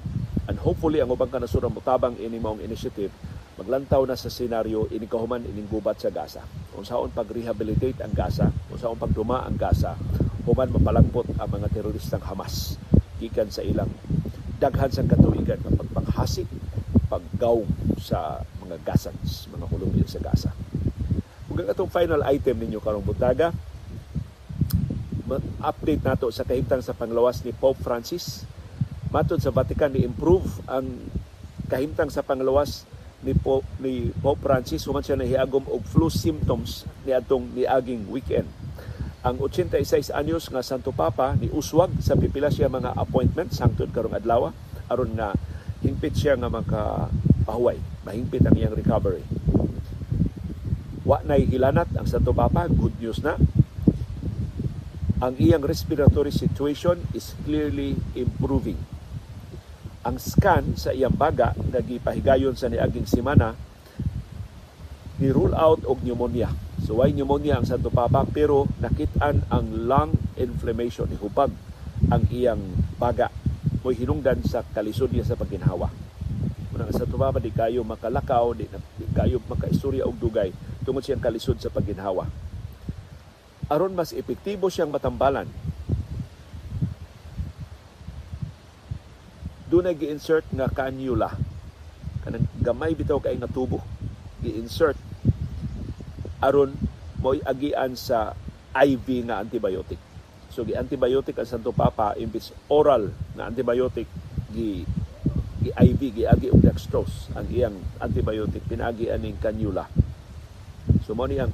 and 0.48 0.58
hopefully 0.64 1.04
ang 1.04 1.12
ubang 1.12 1.30
kanasuran 1.30 1.76
mutabang 1.76 2.16
ini 2.18 2.40
maong 2.40 2.64
initiative 2.64 3.12
maglantaw 3.60 4.08
na 4.08 4.16
sa 4.16 4.32
senaryo 4.32 4.88
inikahuman 4.88 5.44
ining 5.44 5.68
gubat 5.68 6.00
sa 6.00 6.08
Gaza. 6.08 6.40
Kung 6.80 6.88
saon 6.88 7.12
pag-rehabilitate 7.12 8.00
ang 8.00 8.16
Gaza, 8.16 8.48
kung 8.72 8.80
saon 8.80 8.96
pagduma 8.96 9.44
ang 9.44 9.60
Gaza, 9.60 10.00
human 10.48 10.72
mapalagpot 10.72 11.28
ang 11.36 11.52
mga 11.52 11.68
teroristang 11.76 12.24
Hamas 12.24 12.80
gikan 13.20 13.52
sa 13.52 13.60
ilang 13.60 13.92
daghan 14.64 14.88
sa 14.88 15.04
katuigan 15.04 15.60
ng 15.60 15.76
pagpanghasik, 15.76 16.48
paggaw 17.12 17.68
sa 18.00 18.40
mga 18.64 18.80
Gazans, 18.88 19.52
mga 19.52 19.68
Kolumbiyo 19.68 20.08
sa 20.08 20.24
Gaza. 20.24 20.56
Ug 21.52 21.68
atong 21.68 21.92
final 21.92 22.24
item 22.24 22.56
ninyo 22.64 22.80
karong 22.80 23.04
butaga, 23.04 23.52
update 25.60 26.00
nato 26.00 26.32
sa 26.32 26.48
kahimtang 26.48 26.80
sa 26.80 26.96
panglawas 26.96 27.44
ni 27.44 27.52
Pope 27.52 27.84
Francis. 27.84 28.48
Matod 29.12 29.44
sa 29.44 29.52
Vatican 29.52 29.92
ni 29.92 30.08
improve 30.08 30.48
ang 30.64 30.88
kahimtang 31.68 32.08
sa 32.08 32.24
panglawas 32.24 32.88
ni 33.24 33.36
Pope, 33.36 33.68
ni 33.84 34.12
Pope 34.16 34.40
Francis 34.40 34.88
human 34.88 35.04
siya 35.04 35.20
nahiagom 35.20 35.68
og 35.68 35.84
flu 35.84 36.08
symptoms 36.08 36.88
ni 37.04 37.12
atong 37.12 37.52
niaging 37.52 38.08
weekend. 38.08 38.48
Ang 39.20 39.36
86 39.44 40.16
anyos 40.16 40.48
nga 40.48 40.64
Santo 40.64 40.96
Papa 40.96 41.36
ni 41.36 41.52
uswag 41.52 41.92
sa 42.00 42.16
pipila 42.16 42.48
siya 42.48 42.72
mga 42.72 42.96
appointments 42.96 43.60
hangtod 43.60 43.92
karong 43.92 44.16
adlaw 44.16 44.56
aron 44.88 45.12
nga 45.20 45.36
hingpit 45.84 46.16
siya 46.16 46.40
nga 46.40 46.48
makapahuway, 46.48 47.80
mahingpit 48.08 48.44
ang 48.48 48.56
iyang 48.56 48.76
recovery. 48.76 49.24
Wa 51.04 51.20
nay 51.28 51.44
hilanat 51.48 51.92
ang 52.00 52.08
Santo 52.08 52.32
Papa, 52.32 52.72
good 52.72 52.96
news 53.04 53.20
na. 53.20 53.36
Ang 55.20 55.36
iyang 55.36 55.68
respiratory 55.68 56.32
situation 56.32 57.04
is 57.12 57.36
clearly 57.44 58.00
improving 58.16 58.80
ang 60.04 60.16
scan 60.16 60.80
sa 60.80 60.96
iyang 60.96 61.16
baga 61.16 61.52
nga 61.52 61.82
gipahigayon 61.84 62.56
sa 62.56 62.72
niaging 62.72 63.04
semana 63.04 63.52
ni 65.20 65.28
rule 65.36 65.52
out 65.52 65.84
og 65.84 66.00
pneumonia. 66.00 66.48
So 66.88 67.04
why 67.04 67.12
pneumonia 67.12 67.60
ang 67.60 67.68
Santo 67.68 67.92
Papa 67.92 68.24
pero 68.24 68.64
nakitaan 68.80 69.52
ang 69.52 69.66
lung 69.88 70.16
inflammation 70.40 71.12
ni 71.12 71.20
hubag 71.20 71.52
ang 72.08 72.24
iyang 72.32 72.64
baga 72.96 73.28
mo'y 73.84 74.00
hinungdan 74.00 74.40
sa 74.48 74.64
kalisod 74.64 75.12
niya 75.12 75.28
sa 75.28 75.36
pagginhawa. 75.36 75.92
Muna 76.72 76.88
ang 76.88 76.96
Santo 76.96 77.20
Papa 77.20 77.44
di 77.44 77.52
kayo 77.52 77.84
makalakaw, 77.84 78.56
di, 78.56 78.72
di 78.96 79.08
kayo 79.12 79.44
makaistorya 79.52 80.08
og 80.08 80.16
dugay 80.16 80.56
tungod 80.88 81.04
siyang 81.04 81.20
kalisod 81.20 81.60
sa 81.60 81.68
pagginhawa. 81.68 82.24
Aron 83.68 83.92
mas 83.92 84.16
epektibo 84.16 84.72
siyang 84.72 84.90
matambalan 84.90 85.46
na 89.82 89.96
gi-insert 89.96 90.46
nga 90.54 90.68
cannula 90.70 91.34
kanang 92.24 92.48
gamay 92.60 92.94
bitaw 92.94 93.20
kay 93.20 93.36
nga 93.40 93.50
gi-insert. 94.40 94.96
Aron 96.40 96.72
mo'y 97.20 97.44
agian 97.44 97.96
sa 98.00 98.32
IV 98.72 99.28
nga 99.28 99.44
antibiotic. 99.44 100.00
So 100.50 100.64
gi 100.64 100.76
antibiotic 100.76 101.36
ang 101.36 101.48
Santo 101.48 101.76
Papa 101.76 102.16
imbis 102.16 102.56
oral 102.72 103.12
na 103.36 103.52
antibiotic 103.52 104.08
gi 104.56 104.88
gi 105.60 105.72
IV 105.76 106.02
gi 106.16 106.24
agi 106.24 106.48
og 106.48 106.64
dextrose 106.64 107.28
ang 107.36 107.48
iyang 107.52 107.76
antibiotic 108.00 108.64
pinagi 108.64 109.12
aning 109.12 109.36
cannula 109.44 109.84
so 111.04 111.12
mo 111.12 111.28
ang 111.28 111.52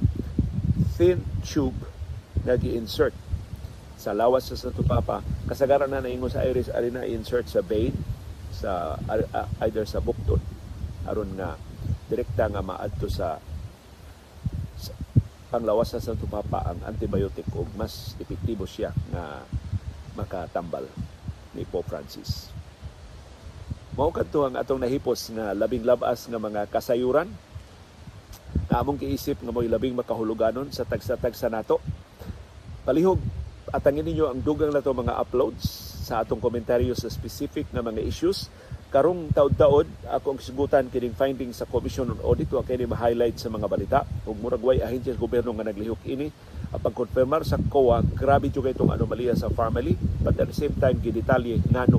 thin 0.96 1.20
tube 1.44 1.76
na 2.46 2.56
gi-insert. 2.56 3.12
Sa 3.96 4.14
lawas 4.14 4.46
sa 4.46 4.56
Santo 4.56 4.86
Papa, 4.86 5.24
kasagaran 5.50 5.90
na 5.90 6.04
naingon 6.04 6.30
sa 6.30 6.46
iris 6.46 6.70
ari 6.70 6.94
na 6.94 7.02
insert 7.08 7.50
sa 7.50 7.60
vein 7.64 7.92
sa 8.56 8.96
uh, 8.96 9.46
either 9.68 9.84
sa 9.84 10.00
bukton 10.00 10.40
aron 11.04 11.28
nga 11.36 11.54
direkta 12.08 12.48
nga 12.48 12.64
maadto 12.64 13.06
sa, 13.06 13.36
sa 14.80 14.92
panglawas 15.52 15.92
sa 15.92 16.02
Santo 16.02 16.24
Papa 16.26 16.64
ang 16.64 16.80
antibiotic 16.88 17.46
ug 17.54 17.68
mas 17.76 18.16
epektibo 18.18 18.64
siya 18.64 18.90
nga 19.12 19.44
makatambal 20.16 20.88
ni 21.52 21.68
Pope 21.68 21.92
Francis. 21.92 22.50
Mao 23.96 24.12
kadto 24.12 24.44
ang 24.44 24.56
atong 24.60 24.80
nahipos 24.80 25.32
nga 25.32 25.56
labing 25.56 25.84
labas 25.84 26.28
nga 26.28 26.40
mga 26.40 26.68
kasayuran 26.68 27.28
na 28.66 28.82
among 28.82 29.00
kiisip 29.00 29.40
nga 29.40 29.54
mo'y 29.54 29.70
labing 29.70 29.96
makahuluganon 29.96 30.68
sa 30.68 30.84
tagsa-tagsa 30.84 31.48
nato. 31.48 31.80
Palihog 32.84 33.20
atangin 33.72 34.04
ninyo 34.06 34.30
ang 34.30 34.40
dugang 34.42 34.70
na 34.70 34.84
to 34.84 34.94
mga 34.94 35.16
uploads 35.16 35.85
sa 36.06 36.22
atong 36.22 36.38
komentaryo 36.38 36.94
sa 36.94 37.10
specific 37.10 37.66
na 37.74 37.82
mga 37.82 38.06
issues. 38.06 38.46
Karong 38.94 39.34
taod-taod, 39.34 39.90
ako 40.06 40.38
ang 40.38 40.40
sigutan 40.40 40.86
kining 40.86 41.18
finding 41.18 41.50
sa 41.50 41.66
Commission 41.66 42.06
on 42.14 42.22
Audit 42.22 42.46
wa 42.54 42.62
kini 42.62 42.86
ma-highlight 42.86 43.34
sa 43.42 43.50
mga 43.50 43.66
balita 43.66 44.06
ug 44.22 44.38
murag 44.38 44.62
way 44.62 44.78
ahensya 44.78 45.18
sa 45.18 45.20
gobyerno 45.20 45.50
nga 45.58 45.66
naglihok 45.66 46.06
ini 46.06 46.30
pagkonfirmar 46.76 47.42
sa 47.42 47.58
COA 47.58 48.04
grabe 48.14 48.52
jud 48.52 48.68
itong 48.68 48.92
anomalya 48.92 49.34
sa 49.34 49.50
family 49.50 49.96
but 50.22 50.36
at 50.38 50.46
the 50.46 50.56
same 50.56 50.76
time 50.76 51.00
gidetalye 51.00 51.58
ngano 51.72 51.98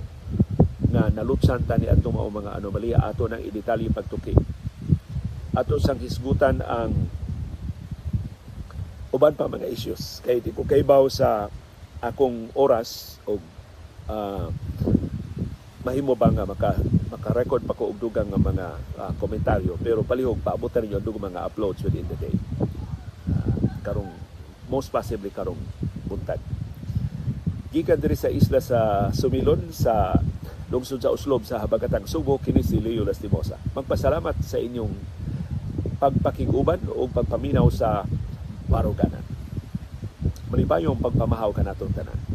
nga 0.87 1.11
nalutsan 1.11 1.67
tani 1.67 1.91
atong 1.91 2.15
mga 2.15 2.55
anomalya 2.55 3.03
ato 3.03 3.27
nang 3.27 3.43
idetalye 3.43 3.91
pagtuki. 3.91 4.31
Ato 5.51 5.81
sang 5.83 5.99
hisgutan 5.99 6.63
ang 6.63 6.95
uban 9.11 9.35
pa 9.35 9.51
mga 9.51 9.67
issues. 9.67 10.23
Kay 10.23 10.39
di 10.39 10.55
ko 10.55 10.63
kaybaw 10.63 11.11
sa 11.11 11.51
akong 11.99 12.53
oras 12.55 13.19
o 13.27 13.35
uh, 14.07 14.47
mahimo 15.87 16.19
ba 16.19 16.27
nga 16.27 16.43
maka 16.43 16.75
maka-record 17.07 17.63
pa 17.63 17.71
ko 17.71 17.95
og 17.95 17.99
dugang 17.99 18.27
nga 18.27 18.39
mga 18.39 18.67
uh, 18.99 19.11
komentaryo 19.15 19.79
pero 19.79 20.03
palihog 20.03 20.43
paabutan 20.43 20.83
ninyo 20.83 20.99
ang 20.99 21.27
mga 21.31 21.45
uploads 21.47 21.83
within 21.87 22.07
the 22.11 22.17
day. 22.19 22.35
Uh, 23.31 23.71
karong 23.83 24.11
most 24.67 24.91
possibly 24.91 25.31
karong 25.31 25.59
buntag. 26.07 26.43
Gikan 27.71 27.99
diri 27.99 28.15
sa 28.15 28.31
isla 28.31 28.59
sa 28.59 28.79
Sumilon 29.11 29.71
sa 29.71 30.15
lungsod 30.67 30.99
sa 30.99 31.11
Uslob 31.15 31.47
sa 31.47 31.63
Habagatang 31.63 32.07
Subo 32.07 32.39
kini 32.39 32.63
si 32.63 32.79
Leo 32.83 33.07
Lastimosa. 33.07 33.55
Magpasalamat 33.71 34.43
sa 34.43 34.59
inyong 34.59 34.91
pagpakiguban 35.97 36.83
o 36.91 37.07
pagpaminaw 37.07 37.67
sa 37.71 38.03
baruganan. 38.67 39.23
Manibayong 40.51 40.99
pagpamahaw 40.99 41.51
ka 41.55 41.63
natong 41.63 41.95
tanan. 41.95 42.26